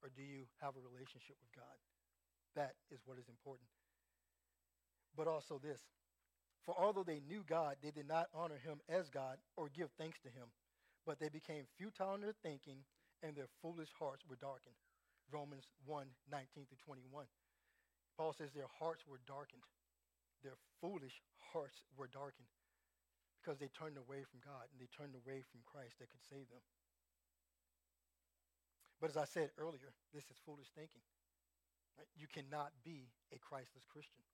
or 0.00 0.08
do 0.12 0.24
you 0.24 0.48
have 0.64 0.74
a 0.74 0.82
relationship 0.82 1.36
with 1.38 1.52
God? 1.52 1.76
That 2.56 2.76
is 2.88 3.04
what 3.04 3.20
is 3.20 3.28
important. 3.28 3.68
But 5.12 5.28
also 5.28 5.60
this 5.60 5.84
for 6.66 6.74
although 6.76 7.06
they 7.06 7.22
knew 7.22 7.46
God, 7.46 7.76
they 7.80 7.94
did 7.94 8.08
not 8.08 8.26
honor 8.34 8.58
him 8.58 8.82
as 8.90 9.08
God 9.08 9.38
or 9.56 9.70
give 9.70 9.88
thanks 9.96 10.18
to 10.26 10.28
him, 10.28 10.50
but 11.06 11.22
they 11.22 11.30
became 11.30 11.70
futile 11.78 12.18
in 12.18 12.20
their 12.20 12.34
thinking 12.42 12.82
and 13.22 13.38
their 13.38 13.48
foolish 13.62 13.94
hearts 13.98 14.26
were 14.28 14.36
darkened. 14.36 14.74
Romans 15.30 15.70
1 15.86 16.06
19 16.30 16.66
through 16.66 16.82
21. 16.84 17.26
Paul 18.18 18.34
says 18.34 18.50
their 18.50 18.70
hearts 18.78 19.06
were 19.06 19.22
darkened. 19.26 19.62
Their 20.42 20.58
foolish 20.82 21.22
hearts 21.54 21.82
were 21.94 22.10
darkened 22.10 22.50
because 23.38 23.62
they 23.62 23.70
turned 23.70 23.98
away 23.98 24.26
from 24.26 24.42
God 24.42 24.66
and 24.74 24.78
they 24.82 24.90
turned 24.90 25.14
away 25.14 25.46
from 25.46 25.62
Christ 25.62 26.02
that 26.02 26.10
could 26.10 26.26
save 26.26 26.50
them. 26.50 26.62
But 28.98 29.14
as 29.14 29.16
I 29.16 29.28
said 29.28 29.54
earlier, 29.54 29.94
this 30.10 30.26
is 30.26 30.38
foolish 30.42 30.66
thinking. 30.74 31.04
Right? 31.94 32.08
You 32.16 32.26
cannot 32.26 32.72
be 32.82 33.12
a 33.30 33.38
Christless 33.38 33.86
Christian. 33.86 34.24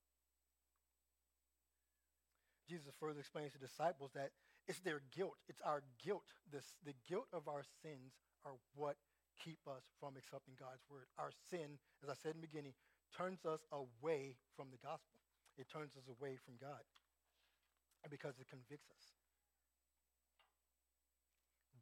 Jesus 2.72 2.96
further 2.96 3.20
explains 3.20 3.52
to 3.52 3.60
disciples 3.60 4.16
that 4.16 4.32
it's 4.64 4.80
their 4.80 5.04
guilt. 5.12 5.36
It's 5.44 5.60
our 5.60 5.84
guilt. 6.00 6.24
This, 6.48 6.72
the 6.80 6.96
guilt 7.04 7.28
of 7.28 7.44
our 7.44 7.68
sins 7.84 8.16
are 8.48 8.56
what 8.72 8.96
keep 9.36 9.60
us 9.68 9.84
from 10.00 10.16
accepting 10.16 10.56
God's 10.56 10.80
word. 10.88 11.04
Our 11.20 11.36
sin, 11.52 11.76
as 12.00 12.08
I 12.08 12.16
said 12.16 12.32
in 12.32 12.40
the 12.40 12.48
beginning, 12.48 12.72
turns 13.12 13.44
us 13.44 13.60
away 13.68 14.40
from 14.56 14.72
the 14.72 14.80
gospel. 14.80 15.20
It 15.60 15.68
turns 15.68 15.92
us 16.00 16.08
away 16.08 16.40
from 16.40 16.56
God 16.56 16.80
because 18.08 18.40
it 18.40 18.48
convicts 18.48 18.88
us. 18.88 19.04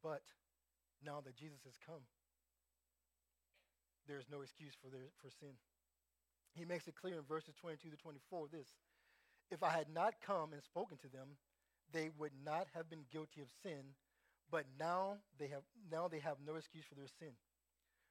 But 0.03 0.27
now 1.07 1.23
that 1.23 1.39
Jesus 1.39 1.63
has 1.71 1.79
come, 1.79 2.03
there 4.11 4.19
is 4.19 4.27
no 4.27 4.43
excuse 4.43 4.75
for, 4.75 4.91
their, 4.91 5.15
for 5.23 5.31
sin. 5.31 5.55
He 6.51 6.67
makes 6.67 6.91
it 6.91 6.99
clear 6.99 7.15
in 7.15 7.23
verses 7.31 7.55
22 7.63 7.95
to 7.95 7.99
24 8.01 8.51
this 8.51 8.75
if 9.51 9.63
I 9.63 9.71
had 9.71 9.89
not 9.93 10.15
come 10.25 10.53
and 10.53 10.63
spoken 10.63 10.97
to 10.99 11.09
them, 11.09 11.37
they 11.93 12.11
would 12.19 12.33
not 12.45 12.69
have 12.75 12.89
been 12.89 13.05
guilty 13.13 13.41
of 13.41 13.49
sin, 13.63 13.95
but 14.51 14.65
now 14.79 15.19
they 15.39 15.49
have 15.49 15.63
now 15.91 16.09
they 16.09 16.21
have 16.21 16.37
no 16.47 16.55
excuse 16.55 16.85
for 16.85 16.95
their 16.95 17.11
sin. 17.19 17.35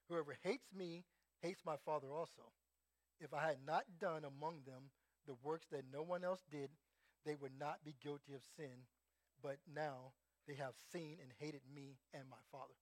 Whoever 0.09 0.37
hates 0.43 0.67
me 0.75 1.05
hates 1.41 1.61
my 1.65 1.75
Father 1.85 2.07
also. 2.11 2.51
If 3.19 3.33
I 3.33 3.47
had 3.47 3.59
not 3.65 3.83
done 3.99 4.23
among 4.25 4.63
them 4.65 4.91
the 5.27 5.35
works 5.43 5.67
that 5.71 5.83
no 5.93 6.01
one 6.01 6.23
else 6.23 6.43
did, 6.51 6.69
they 7.25 7.35
would 7.35 7.57
not 7.59 7.83
be 7.85 7.95
guilty 8.01 8.33
of 8.33 8.41
sin, 8.57 8.87
but 9.41 9.57
now 9.73 10.13
they 10.47 10.55
have 10.55 10.73
seen 10.91 11.17
and 11.21 11.31
hated 11.37 11.61
me 11.73 11.97
and 12.13 12.23
my 12.29 12.41
Father. 12.51 12.79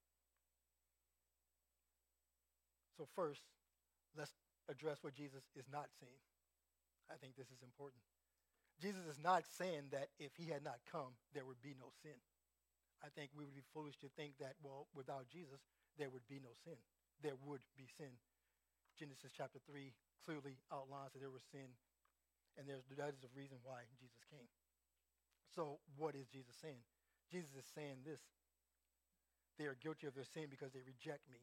So 2.97 3.07
first, 3.15 3.41
let's 4.17 4.33
address 4.69 4.97
what 5.01 5.13
Jesus 5.13 5.43
is 5.55 5.65
not 5.71 5.89
saying. 5.99 6.23
I 7.11 7.15
think 7.21 7.35
this 7.35 7.47
is 7.47 7.61
important. 7.61 8.01
Jesus 8.77 9.05
is 9.09 9.17
not 9.17 9.43
saying 9.57 9.89
that 9.91 10.13
if 10.19 10.37
he 10.37 10.49
had 10.53 10.63
not 10.63 10.77
come, 10.85 11.17
there 11.33 11.45
would 11.45 11.61
be 11.61 11.73
no 11.73 11.89
sin. 12.05 12.17
I 13.01 13.09
think 13.09 13.33
we 13.33 13.45
would 13.45 13.57
be 13.57 13.65
foolish 13.73 13.97
to 14.01 14.09
think 14.13 14.37
that, 14.37 14.57
well, 14.61 14.85
without 14.93 15.29
Jesus, 15.29 15.61
there 15.97 16.09
would 16.09 16.25
be 16.29 16.41
no 16.41 16.53
sin. 16.65 16.77
There 17.21 17.37
would 17.45 17.61
be 17.73 17.89
sin. 17.97 18.13
Genesis 18.97 19.33
chapter 19.33 19.57
3 19.65 19.93
clearly 20.25 20.57
outlines 20.73 21.13
that 21.13 21.21
there 21.21 21.33
was 21.33 21.45
sin, 21.49 21.73
and 22.57 22.65
there's, 22.69 22.85
that 22.97 23.13
is 23.13 23.21
the 23.21 23.33
reason 23.33 23.57
why 23.61 23.85
Jesus 23.97 24.21
came. 24.29 24.49
So 25.53 25.81
what 25.97 26.13
is 26.13 26.29
Jesus 26.29 26.53
saying? 26.61 26.81
Jesus 27.31 27.53
is 27.57 27.65
saying 27.73 28.05
this. 28.05 28.21
They 29.57 29.65
are 29.65 29.77
guilty 29.77 30.05
of 30.05 30.13
their 30.13 30.27
sin 30.27 30.53
because 30.53 30.73
they 30.73 30.85
reject 30.85 31.25
me. 31.33 31.41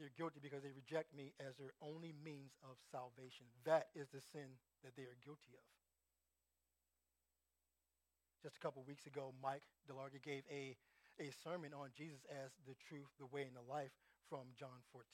They're 0.00 0.16
guilty 0.16 0.40
because 0.40 0.64
they 0.64 0.72
reject 0.72 1.12
me 1.12 1.36
as 1.36 1.60
their 1.60 1.76
only 1.84 2.16
means 2.24 2.56
of 2.64 2.80
salvation. 2.88 3.44
That 3.68 3.92
is 3.92 4.08
the 4.08 4.24
sin 4.32 4.56
that 4.80 4.96
they 4.96 5.04
are 5.04 5.20
guilty 5.20 5.52
of. 5.52 5.66
Just 8.40 8.56
a 8.56 8.62
couple 8.64 8.80
weeks 8.88 9.04
ago, 9.04 9.36
Mike 9.44 9.60
DeLarga 9.84 10.24
gave 10.24 10.48
a, 10.48 10.72
a 11.20 11.28
sermon 11.44 11.76
on 11.76 11.92
Jesus 11.92 12.24
as 12.32 12.48
the 12.64 12.72
truth, 12.88 13.12
the 13.20 13.28
way, 13.28 13.44
and 13.44 13.52
the 13.52 13.68
life 13.68 13.92
from 14.32 14.48
John 14.56 14.80
14. 14.96 15.04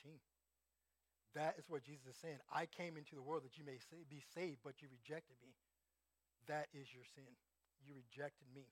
That 1.35 1.59
is 1.59 1.67
what 1.67 1.83
Jesus 1.83 2.15
is 2.15 2.23
saying. 2.23 2.39
I 2.47 2.71
came 2.71 2.95
into 2.95 3.19
the 3.19 3.27
world 3.27 3.43
that 3.43 3.59
you 3.59 3.67
may 3.67 3.83
be 4.07 4.23
saved, 4.39 4.63
but 4.63 4.79
you 4.79 4.87
rejected 4.87 5.35
me. 5.43 5.51
That 6.47 6.71
is 6.71 6.95
your 6.95 7.03
sin. 7.19 7.35
You 7.83 7.99
rejected 7.99 8.47
me. 8.55 8.71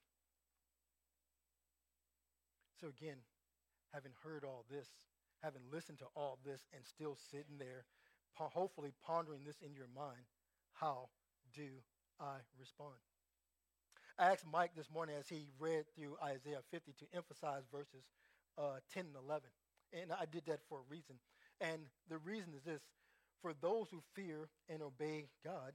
So 2.78 2.86
again, 2.86 3.18
having 3.90 4.14
heard 4.22 4.46
all 4.46 4.64
this, 4.70 4.86
having 5.44 5.62
listened 5.70 5.98
to 5.98 6.06
all 6.16 6.38
this, 6.44 6.66
and 6.74 6.84
still 6.86 7.16
sitting 7.30 7.58
there, 7.58 7.84
hopefully 8.32 8.92
pondering 9.04 9.44
this 9.44 9.60
in 9.60 9.74
your 9.74 9.88
mind, 9.94 10.24
how 10.72 11.08
do 11.54 11.68
I 12.18 12.40
respond? 12.58 12.96
I 14.18 14.30
asked 14.30 14.46
Mike 14.50 14.72
this 14.76 14.90
morning 14.90 15.16
as 15.18 15.28
he 15.28 15.48
read 15.58 15.84
through 15.94 16.16
Isaiah 16.22 16.62
50 16.70 16.92
to 16.92 17.16
emphasize 17.16 17.64
verses 17.70 18.04
uh, 18.56 18.78
10 18.92 19.06
and 19.06 19.16
11. 19.16 19.42
And 19.92 20.12
I 20.12 20.24
did 20.30 20.46
that 20.46 20.60
for 20.68 20.78
a 20.78 20.90
reason. 20.90 21.16
And 21.60 21.82
the 22.08 22.18
reason 22.18 22.54
is 22.56 22.62
this 22.62 22.82
for 23.42 23.52
those 23.60 23.88
who 23.90 24.02
fear 24.14 24.48
and 24.68 24.82
obey 24.82 25.26
God, 25.44 25.74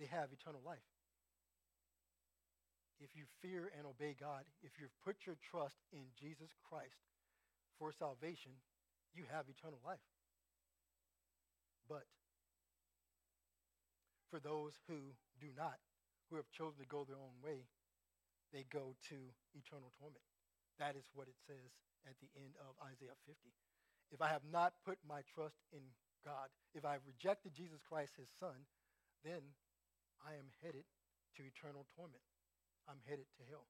they 0.00 0.06
have 0.06 0.32
eternal 0.32 0.60
life. 0.64 0.84
If 3.00 3.10
you 3.14 3.24
fear 3.42 3.70
and 3.76 3.86
obey 3.86 4.16
God, 4.18 4.44
if 4.62 4.72
you've 4.80 4.96
put 5.04 5.26
your 5.26 5.36
trust 5.50 5.76
in 5.92 6.04
Jesus 6.18 6.50
Christ 6.68 7.04
for 7.78 7.92
salvation, 7.92 8.52
you 9.14 9.24
have 9.30 9.46
eternal 9.48 9.80
life. 9.86 10.02
But 11.88 12.06
for 14.30 14.40
those 14.40 14.74
who 14.88 15.14
do 15.40 15.50
not, 15.56 15.78
who 16.30 16.36
have 16.36 16.50
chosen 16.50 16.82
to 16.82 16.88
go 16.88 17.06
their 17.06 17.20
own 17.20 17.38
way, 17.42 17.70
they 18.52 18.66
go 18.70 18.94
to 19.10 19.18
eternal 19.54 19.94
torment. 19.98 20.24
That 20.78 20.98
is 20.98 21.06
what 21.14 21.28
it 21.30 21.38
says 21.46 21.70
at 22.06 22.18
the 22.18 22.30
end 22.34 22.58
of 22.58 22.74
Isaiah 22.82 23.18
50. 23.26 23.34
If 24.10 24.22
I 24.22 24.28
have 24.28 24.46
not 24.46 24.74
put 24.84 24.98
my 25.06 25.22
trust 25.26 25.58
in 25.72 25.82
God, 26.24 26.50
if 26.74 26.84
I 26.84 26.92
have 26.92 27.06
rejected 27.06 27.54
Jesus 27.54 27.82
Christ, 27.82 28.14
his 28.16 28.30
son, 28.40 28.66
then 29.24 29.42
I 30.22 30.34
am 30.34 30.48
headed 30.62 30.86
to 31.36 31.42
eternal 31.42 31.86
torment. 31.96 32.22
I'm 32.88 33.00
headed 33.08 33.26
to 33.38 33.42
hell. 33.50 33.66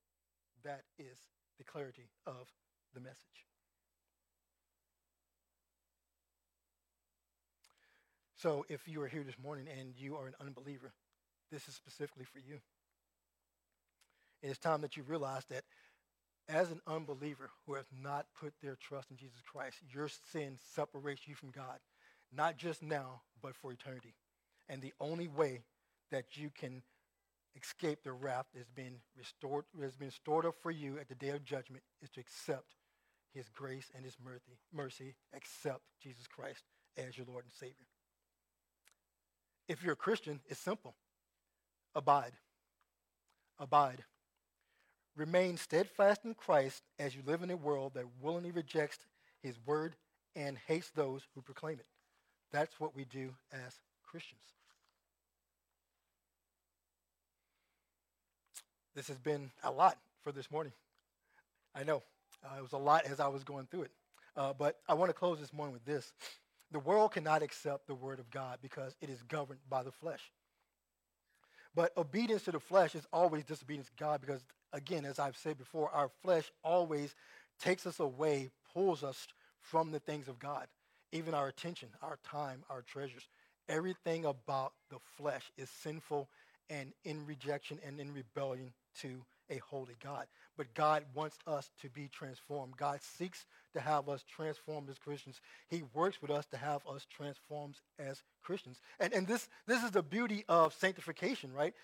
That 0.65 0.85
is 0.99 1.19
the 1.59 1.65
clarity 1.65 2.11
of 2.27 2.49
the 2.95 3.01
message. 3.01 3.47
So 8.37 8.65
if 8.69 8.89
you 8.89 9.01
are 9.03 9.09
here 9.09 9.23
this 9.23 9.39
morning 9.43 9.67
and 9.79 9.95
you 9.97 10.17
are 10.17 10.27
an 10.27 10.35
unbeliever, 10.41 10.93
this 11.51 11.69
is 11.69 11.75
specifically 11.75 12.25
for 12.25 12.39
you. 12.39 12.59
It 14.43 14.51
is 14.51 14.59
time 14.59 14.81
that 14.83 14.97
you 14.97 15.03
realize 15.05 15.45
that 15.51 15.65
as 16.49 16.71
an 16.71 16.81
unbeliever 16.87 17.51
who 17.67 17.75
has 17.75 17.87
not 18.03 18.27
put 18.39 18.53
their 18.61 18.77
trust 18.77 19.11
in 19.11 19.17
Jesus 19.17 19.41
Christ, 19.51 19.79
your 19.93 20.09
sin 20.33 20.59
separates 20.75 21.27
you 21.27 21.35
from 21.35 21.51
God, 21.51 21.79
not 22.33 22.57
just 22.57 22.83
now, 22.83 23.23
but 23.41 23.55
for 23.55 23.73
eternity. 23.73 24.15
And 24.69 24.83
the 24.83 24.93
only 25.01 25.29
way 25.29 25.63
that 26.11 26.37
you 26.37 26.51
can 26.51 26.83
escape 27.57 28.03
the 28.03 28.13
wrath 28.13 28.47
that 28.53 28.59
has 28.59 28.69
been 28.69 28.97
restored, 29.17 29.65
has 29.81 29.97
been 29.97 30.11
stored 30.11 30.45
up 30.45 30.57
for 30.61 30.71
you 30.71 30.99
at 30.99 31.09
the 31.09 31.15
day 31.15 31.31
of 31.31 31.45
judgment 31.45 31.85
is 32.03 32.11
to 32.11 32.21
accept 32.21 32.75
his 33.33 33.49
grace 33.49 33.91
and 33.95 34.05
his 34.05 34.17
mercy, 34.23 34.59
mercy, 34.73 35.15
accept 35.35 35.83
Jesus 36.03 36.27
Christ 36.27 36.65
as 36.97 37.17
your 37.17 37.27
Lord 37.27 37.45
and 37.45 37.53
Savior. 37.53 37.87
If 39.69 39.83
you're 39.83 39.95
a 39.95 39.97
Christian, 39.97 40.41
it's 40.49 40.61
simple 40.61 40.95
abide. 41.95 42.33
Abide. 43.59 44.05
Remain 45.17 45.57
steadfast 45.57 46.25
in 46.25 46.35
Christ 46.35 46.83
as 46.99 47.15
you 47.15 47.23
live 47.25 47.43
in 47.43 47.51
a 47.51 47.57
world 47.57 47.93
that 47.95 48.05
willingly 48.21 48.51
rejects 48.51 48.99
his 49.43 49.55
word 49.65 49.95
and 50.35 50.59
hates 50.67 50.91
those 50.91 51.23
who 51.35 51.41
proclaim 51.41 51.79
it. 51.79 51.87
That's 52.51 52.81
what 52.81 52.97
we 52.97 53.05
do 53.05 53.31
as 53.53 53.79
Christians. 54.03 54.41
This 58.95 59.09
has 59.09 59.19
been 59.19 59.51
a 59.63 59.71
lot 59.71 59.99
for 60.23 60.33
this 60.33 60.51
morning. 60.51 60.73
I 61.75 61.85
know. 61.85 62.03
Uh, 62.45 62.59
it 62.59 62.63
was 62.63 62.73
a 62.73 62.79
lot 62.79 63.05
as 63.07 63.21
I 63.21 63.29
was 63.29 63.43
going 63.45 63.67
through 63.71 63.83
it. 63.83 63.91
Uh, 64.37 64.53
but 64.53 64.79
I 64.89 64.95
want 64.95 65.11
to 65.11 65.15
close 65.15 65.39
this 65.39 65.53
morning 65.53 65.73
with 65.73 65.85
this. 65.85 66.13
The 66.75 66.81
world 66.81 67.13
cannot 67.13 67.45
accept 67.45 67.87
the 67.87 67.95
word 67.95 68.19
of 68.19 68.29
God 68.33 68.59
because 68.61 68.97
it 69.01 69.09
is 69.09 69.23
governed 69.23 69.61
by 69.71 69.85
the 69.85 69.93
flesh. 69.93 70.33
But 71.73 71.97
obedience 71.97 72.43
to 72.43 72.51
the 72.51 72.59
flesh 72.59 72.97
is 72.97 73.07
always 73.13 73.45
disobedience 73.45 73.87
to 73.91 73.95
God 73.97 74.21
because, 74.21 74.41
again, 74.73 75.05
as 75.05 75.21
I've 75.21 75.37
said 75.37 75.57
before, 75.57 75.89
our 75.91 76.11
flesh 76.21 76.51
always 76.65 77.15
takes 77.61 77.87
us 77.87 78.01
away, 78.01 78.51
pulls 78.73 79.05
us 79.05 79.29
from 79.61 79.93
the 79.93 80.01
things 80.01 80.27
of 80.27 80.41
God. 80.41 80.67
Even 81.13 81.33
our 81.33 81.47
attention, 81.47 81.91
our 82.03 82.19
time, 82.25 82.65
our 82.69 82.83
treasures. 82.83 83.29
Everything 83.69 84.25
about 84.25 84.73
the 84.91 84.99
flesh 85.17 85.53
is 85.57 85.71
sinful 85.71 86.29
and 86.69 86.93
in 87.05 87.25
rejection 87.25 87.79
and 87.87 88.01
in 88.01 88.13
rebellion 88.13 88.73
to 89.01 89.25
a 89.51 89.59
holy 89.59 89.97
God. 90.03 90.27
But 90.57 90.75
God 90.75 91.05
wants 91.15 91.39
us 91.47 91.71
to 91.83 91.89
be 91.89 92.09
transformed. 92.09 92.77
God 92.77 93.01
seeks 93.03 93.47
to 93.73 93.81
have 93.81 94.09
us 94.09 94.25
transformed 94.29 94.89
as 94.89 94.99
Christians. 94.99 95.41
He 95.69 95.83
works 95.93 96.23
with 96.23 96.31
us 96.31 96.47
to 96.47 96.57
have 96.57 96.83
us 96.89 97.07
transformed 97.11 97.77
as 97.99 98.23
Christians. 98.43 98.81
And, 99.01 99.13
and 99.13 99.27
this, 99.27 99.49
this 99.67 99.83
is 99.83 99.91
the 99.91 100.03
beauty 100.03 100.45
of 100.49 100.73
sanctification, 100.75 101.53
right? 101.53 101.75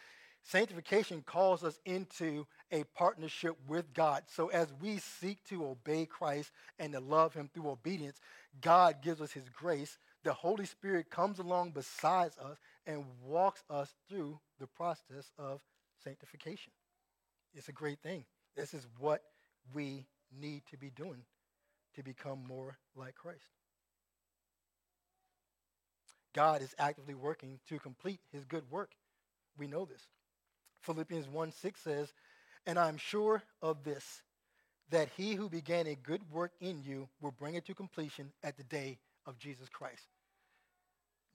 Sanctification 0.43 1.23
calls 1.23 1.63
us 1.63 1.79
into 1.85 2.47
a 2.73 2.85
partnership 2.95 3.57
with 3.69 3.93
God. 3.93 4.23
So 4.27 4.49
as 4.49 4.69
we 4.81 4.99
seek 4.99 5.45
to 5.45 5.67
obey 5.67 6.07
Christ 6.07 6.51
and 6.79 6.93
to 6.93 7.01
love 7.01 7.35
him 7.35 7.51
through 7.53 7.69
obedience, 7.69 8.21
God 8.61 9.03
gives 9.03 9.21
us 9.21 9.33
his 9.33 9.49
grace. 9.49 9.99
The 10.25 10.33
Holy 10.33 10.65
Spirit 10.65 11.11
comes 11.11 11.39
along 11.39 11.71
beside 11.71 12.33
us 12.43 12.59
and 12.87 13.05
walks 13.25 13.63
us 13.69 13.93
through 14.09 14.39
the 14.59 14.67
process 14.67 15.31
of 15.39 15.61
sanctification. 16.03 16.73
It's 17.55 17.69
a 17.69 17.73
great 17.73 18.01
thing. 18.01 18.25
This 18.57 18.75
is 18.75 18.87
what 18.99 19.23
we 19.75 20.07
need 20.39 20.63
to 20.71 20.77
be 20.77 20.91
doing 20.91 21.25
to 21.95 22.03
become 22.03 22.43
more 22.47 22.77
like 22.95 23.15
Christ. 23.15 23.47
God 26.33 26.63
is 26.63 26.75
actively 26.79 27.15
working 27.15 27.59
to 27.69 27.79
complete 27.79 28.21
his 28.33 28.45
good 28.45 28.71
work. 28.71 28.93
We 29.59 29.67
know 29.67 29.85
this. 29.85 30.07
Philippians 30.83 31.29
1 31.29 31.53
6 31.53 31.81
says, 31.81 32.13
And 32.67 32.79
I'm 32.79 32.97
sure 32.97 33.43
of 33.61 33.83
this, 33.83 34.23
that 34.91 35.09
he 35.17 35.35
who 35.35 35.49
began 35.49 35.87
a 35.87 35.95
good 35.95 36.23
work 36.31 36.53
in 36.61 36.83
you 36.83 37.09
will 37.21 37.33
bring 37.33 37.55
it 37.55 37.67
to 37.67 37.75
completion 37.75 38.33
at 38.43 38.57
the 38.57 38.65
day 38.65 38.99
of 39.27 39.39
Jesus 39.39 39.69
Christ. 39.69 40.07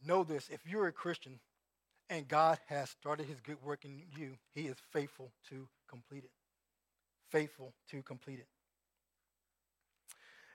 Know 0.06 0.24
this 0.24 0.50
if 0.50 0.62
you're 0.66 0.88
a 0.88 0.94
Christian 0.94 1.40
and 2.10 2.28
God 2.28 2.60
has 2.68 2.90
started 2.90 3.26
his 3.26 3.42
good 3.42 3.62
work 3.64 3.86
in 3.86 4.04
you, 4.18 4.38
he 4.54 4.68
is 4.68 4.78
faithful 4.92 5.32
to 5.50 5.68
complete 5.90 6.24
it. 6.24 6.32
Faithful 7.30 7.74
to 7.90 8.02
complete 8.04 8.40
it. 8.40 8.48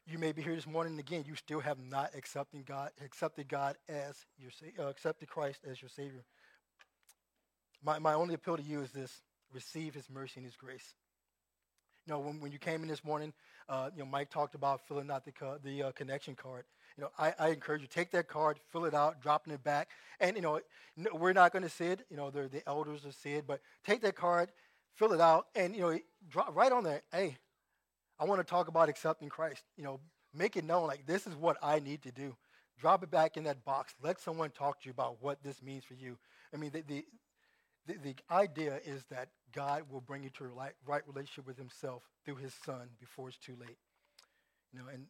You 0.06 0.18
may 0.18 0.32
be 0.32 0.42
here 0.42 0.54
this 0.54 0.66
morning 0.66 0.98
again, 0.98 1.24
you 1.26 1.36
still 1.36 1.60
have 1.60 1.78
not 1.78 2.10
accepted 2.16 2.66
God, 2.66 2.90
accepted 3.04 3.48
God 3.48 3.76
as 3.88 4.24
your 4.38 4.50
uh, 4.78 4.88
accepted 4.88 5.28
Christ 5.28 5.60
as 5.70 5.80
your 5.80 5.88
Savior. 5.88 6.24
My, 7.82 7.98
my 7.98 8.14
only 8.14 8.34
appeal 8.34 8.56
to 8.56 8.62
you 8.62 8.80
is 8.80 8.90
this 8.90 9.22
receive 9.52 9.94
his 9.94 10.08
mercy 10.10 10.34
and 10.36 10.44
his 10.44 10.56
grace. 10.56 10.94
You 12.10 12.16
know, 12.16 12.22
when, 12.22 12.40
when 12.40 12.50
you 12.50 12.58
came 12.58 12.82
in 12.82 12.88
this 12.88 13.04
morning, 13.04 13.32
uh, 13.68 13.88
you 13.94 14.00
know, 14.00 14.04
Mike 14.04 14.30
talked 14.30 14.56
about 14.56 14.80
filling 14.88 15.12
out 15.12 15.24
the, 15.24 15.30
co- 15.30 15.58
the 15.62 15.84
uh, 15.84 15.92
connection 15.92 16.34
card. 16.34 16.64
You 16.96 17.04
know, 17.04 17.10
I, 17.16 17.32
I 17.38 17.48
encourage 17.50 17.82
you, 17.82 17.86
take 17.86 18.10
that 18.10 18.26
card, 18.26 18.58
fill 18.72 18.84
it 18.84 18.94
out, 18.94 19.22
dropping 19.22 19.52
it 19.52 19.62
back. 19.62 19.90
And, 20.18 20.34
you 20.34 20.42
know, 20.42 20.58
we're 21.14 21.32
not 21.32 21.52
going 21.52 21.62
to 21.62 21.68
see 21.68 21.84
it. 21.84 22.04
You 22.10 22.16
know, 22.16 22.32
the 22.32 22.62
elders 22.66 23.04
will 23.04 23.12
see 23.12 23.34
it. 23.34 23.46
But 23.46 23.60
take 23.84 24.02
that 24.02 24.16
card, 24.16 24.50
fill 24.96 25.12
it 25.12 25.20
out, 25.20 25.46
and, 25.54 25.72
you 25.72 25.82
know, 25.82 25.96
drop 26.28 26.56
right 26.56 26.72
on 26.72 26.82
there, 26.82 27.02
hey, 27.12 27.36
I 28.18 28.24
want 28.24 28.40
to 28.40 28.44
talk 28.44 28.66
about 28.66 28.88
accepting 28.88 29.28
Christ. 29.28 29.62
You 29.76 29.84
know, 29.84 30.00
make 30.34 30.56
it 30.56 30.64
known, 30.64 30.88
like, 30.88 31.06
this 31.06 31.28
is 31.28 31.36
what 31.36 31.58
I 31.62 31.78
need 31.78 32.02
to 32.02 32.10
do. 32.10 32.34
Drop 32.80 33.04
it 33.04 33.12
back 33.12 33.36
in 33.36 33.44
that 33.44 33.64
box. 33.64 33.94
Let 34.02 34.20
someone 34.20 34.50
talk 34.50 34.80
to 34.80 34.86
you 34.86 34.90
about 34.90 35.18
what 35.20 35.44
this 35.44 35.62
means 35.62 35.84
for 35.84 35.94
you. 35.94 36.18
I 36.52 36.56
mean, 36.56 36.72
the, 36.72 36.82
the, 36.82 37.04
the, 37.86 37.98
the 38.02 38.14
idea 38.32 38.80
is 38.84 39.04
that 39.12 39.28
God 39.52 39.84
will 39.90 40.00
bring 40.00 40.22
you 40.22 40.30
to 40.30 40.44
a 40.44 40.48
right, 40.48 41.02
relationship 41.06 41.46
with 41.46 41.58
himself 41.58 42.02
through 42.24 42.36
his 42.36 42.54
son 42.64 42.88
before 42.98 43.28
it's 43.28 43.38
too 43.38 43.56
late. 43.60 43.78
You 44.72 44.78
know, 44.78 44.86
and 44.92 45.06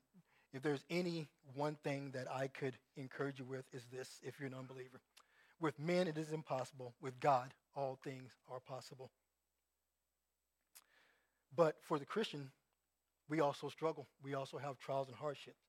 if 0.52 0.62
there's 0.62 0.84
any 0.90 1.28
one 1.54 1.76
thing 1.84 2.10
that 2.12 2.26
I 2.30 2.48
could 2.48 2.74
encourage 2.96 3.38
you 3.38 3.44
with 3.44 3.64
is 3.72 3.86
this, 3.92 4.08
if 4.22 4.38
you're 4.38 4.48
an 4.48 4.54
unbeliever. 4.54 5.00
With 5.60 5.78
men, 5.78 6.08
it 6.08 6.16
is 6.16 6.32
impossible. 6.32 6.94
With 7.00 7.20
God, 7.20 7.52
all 7.76 7.98
things 8.02 8.32
are 8.50 8.60
possible. 8.60 9.10
But 11.54 11.76
for 11.82 11.98
the 11.98 12.06
Christian, 12.06 12.50
we 13.28 13.40
also 13.40 13.68
struggle. 13.68 14.08
We 14.22 14.34
also 14.34 14.58
have 14.58 14.78
trials 14.78 15.08
and 15.08 15.16
hardships. 15.16 15.60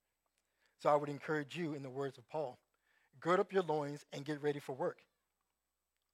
So 0.80 0.90
I 0.90 0.96
would 0.96 1.10
encourage 1.10 1.56
you, 1.56 1.74
in 1.74 1.84
the 1.84 1.90
words 1.90 2.18
of 2.18 2.28
Paul, 2.30 2.58
gird 3.20 3.40
up 3.40 3.54
your 3.54 3.64
loins 3.64 4.06
and 4.14 4.26
get 4.26 4.42
ready 4.42 4.60
for 4.60 4.74
work. 4.74 4.98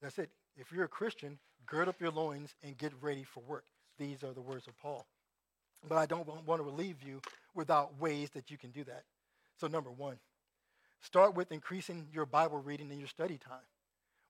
That's 0.02 0.20
it. 0.20 0.30
If 0.58 0.72
you're 0.72 0.86
a 0.86 0.90
Christian, 0.90 1.40
gird 1.68 1.88
up 1.88 2.02
your 2.02 2.12
loins 2.12 2.56
and 2.64 2.78
get 2.78 2.94
ready 3.02 3.24
for 3.24 3.42
work. 3.42 3.66
These 4.00 4.24
are 4.24 4.34
the 4.34 4.42
words 4.42 4.68
of 4.68 4.78
Paul. 4.78 5.06
But 5.88 5.98
I 5.98 6.06
don't 6.06 6.28
want 6.46 6.60
to 6.60 6.64
relieve 6.64 7.04
you 7.06 7.22
without 7.54 8.00
ways 8.00 8.30
that 8.32 8.50
you 8.50 8.58
can 8.58 8.72
do 8.72 8.84
that. 8.86 9.04
So, 9.60 9.68
number 9.68 9.92
one, 9.92 10.18
start 11.02 11.36
with 11.36 11.52
increasing 11.52 12.08
your 12.14 12.26
Bible 12.26 12.60
reading 12.60 12.90
and 12.92 13.00
your 13.00 13.08
study 13.08 13.38
time. 13.38 13.66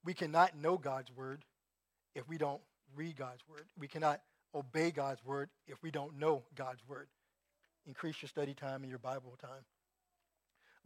We 0.03 0.13
cannot 0.13 0.57
know 0.57 0.77
God's 0.77 1.11
word 1.15 1.43
if 2.15 2.27
we 2.27 2.37
don't 2.37 2.61
read 2.95 3.15
God's 3.15 3.43
word. 3.49 3.65
We 3.79 3.87
cannot 3.87 4.21
obey 4.55 4.91
God's 4.91 5.23
word 5.25 5.49
if 5.67 5.81
we 5.83 5.91
don't 5.91 6.17
know 6.17 6.43
God's 6.55 6.81
word. 6.87 7.07
Increase 7.85 8.21
your 8.21 8.29
study 8.29 8.53
time 8.53 8.81
and 8.81 8.89
your 8.89 8.99
Bible 8.99 9.37
time. 9.41 9.65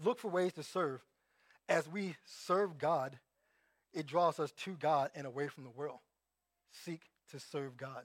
Look 0.03 0.19
for 0.19 0.29
ways 0.29 0.53
to 0.53 0.63
serve. 0.63 1.01
As 1.69 1.87
we 1.87 2.15
serve 2.25 2.77
God, 2.77 3.17
it 3.93 4.07
draws 4.07 4.39
us 4.39 4.51
to 4.63 4.71
God 4.73 5.09
and 5.15 5.25
away 5.27 5.47
from 5.47 5.63
the 5.63 5.69
world. 5.69 5.99
Seek 6.71 7.01
to 7.31 7.39
serve 7.39 7.77
God. 7.77 8.03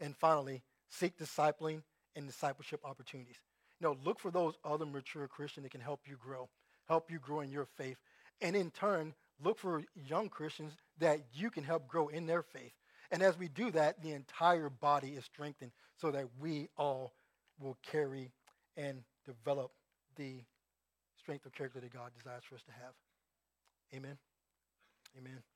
And 0.00 0.16
finally, 0.16 0.62
seek 0.88 1.18
discipling 1.18 1.82
and 2.14 2.26
discipleship 2.26 2.80
opportunities. 2.84 3.36
You 3.80 3.88
know, 3.88 3.96
look 4.04 4.18
for 4.18 4.30
those 4.30 4.54
other 4.64 4.86
mature 4.86 5.28
Christians 5.28 5.64
that 5.64 5.70
can 5.70 5.80
help 5.80 6.00
you 6.06 6.16
grow, 6.16 6.48
help 6.88 7.10
you 7.10 7.18
grow 7.18 7.40
in 7.40 7.50
your 7.50 7.66
faith. 7.76 7.98
And 8.40 8.56
in 8.56 8.70
turn, 8.70 9.14
look 9.42 9.58
for 9.58 9.82
young 9.94 10.28
Christians 10.28 10.72
that 10.98 11.20
you 11.32 11.50
can 11.50 11.64
help 11.64 11.86
grow 11.86 12.08
in 12.08 12.26
their 12.26 12.42
faith. 12.42 12.72
And 13.10 13.22
as 13.22 13.38
we 13.38 13.48
do 13.48 13.70
that, 13.70 14.02
the 14.02 14.12
entire 14.12 14.68
body 14.68 15.10
is 15.10 15.24
strengthened 15.24 15.72
so 15.96 16.10
that 16.10 16.26
we 16.40 16.68
all 16.76 17.12
will 17.60 17.76
carry 17.82 18.30
and 18.76 19.02
develop 19.24 19.70
the 20.16 20.42
strength 21.18 21.46
of 21.46 21.52
character 21.52 21.80
that 21.80 21.92
God 21.92 22.10
desires 22.16 22.42
for 22.48 22.56
us 22.56 22.62
to 22.62 22.72
have. 22.72 22.92
Amen. 23.94 24.18
Amen. 25.16 25.55